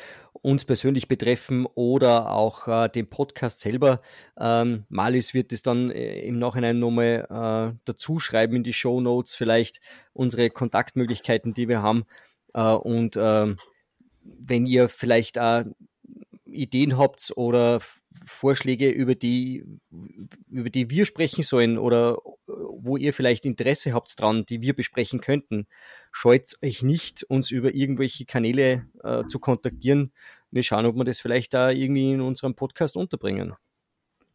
[0.42, 4.00] uns persönlich betreffen oder auch äh, den Podcast selber.
[4.38, 9.00] Ähm, Malis wird es dann äh, im Nachhinein nochmal äh, dazu schreiben in die Show
[9.00, 9.80] Notes, vielleicht
[10.12, 12.04] unsere Kontaktmöglichkeiten, die wir haben.
[12.54, 13.58] Äh, und ähm,
[14.22, 15.64] wenn ihr vielleicht auch
[16.44, 17.80] Ideen habt oder
[18.24, 19.64] Vorschläge, über die,
[20.50, 22.18] über die wir sprechen sollen oder
[22.78, 25.66] wo ihr vielleicht Interesse habt dran, die wir besprechen könnten,
[26.12, 30.12] scheut euch nicht, uns über irgendwelche Kanäle äh, zu kontaktieren.
[30.50, 33.54] Wir schauen, ob wir das vielleicht da irgendwie in unserem Podcast unterbringen.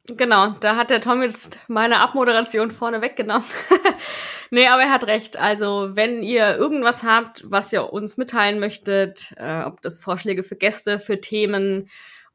[0.07, 3.45] Genau, da hat der Tom jetzt meine Abmoderation vorne weggenommen.
[4.51, 5.37] nee, aber er hat recht.
[5.37, 10.55] Also, wenn ihr irgendwas habt, was ihr uns mitteilen möchtet, äh, ob das Vorschläge für
[10.55, 11.87] Gäste, für Themen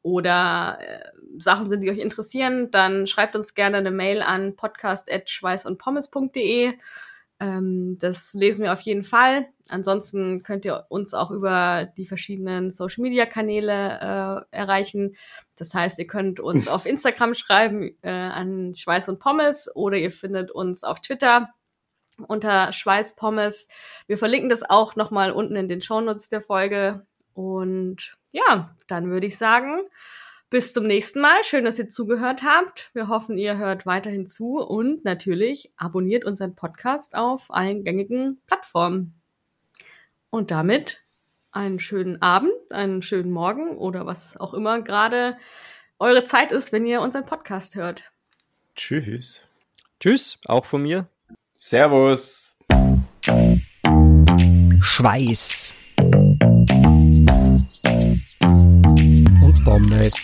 [0.07, 6.75] oder äh, Sachen sind, die euch interessieren, dann schreibt uns gerne eine Mail an podcast.schweißundpommes.de.
[7.41, 9.49] Ähm, das lesen wir auf jeden Fall.
[9.67, 15.17] Ansonsten könnt ihr uns auch über die verschiedenen Social Media Kanäle äh, erreichen.
[15.57, 20.13] Das heißt, ihr könnt uns auf Instagram schreiben äh, an Schweiß und Pommes oder ihr
[20.13, 21.49] findet uns auf Twitter
[22.29, 23.67] unter Schweiß Pommes.
[24.07, 27.05] Wir verlinken das auch nochmal unten in den Shownotes der Folge.
[27.35, 29.81] Und ja, dann würde ich sagen,
[30.51, 31.43] bis zum nächsten Mal.
[31.43, 32.91] Schön, dass ihr zugehört habt.
[32.93, 39.15] Wir hoffen, ihr hört weiterhin zu und natürlich abonniert unseren Podcast auf allen gängigen Plattformen.
[40.29, 41.03] Und damit
[41.51, 45.39] einen schönen Abend, einen schönen Morgen oder was auch immer gerade
[45.99, 48.03] eure Zeit ist, wenn ihr unseren Podcast hört.
[48.75, 49.49] Tschüss.
[49.99, 51.09] Tschüss, auch von mir.
[51.55, 52.59] Servus.
[54.83, 55.75] Schweiß.
[59.77, 60.17] Omnes.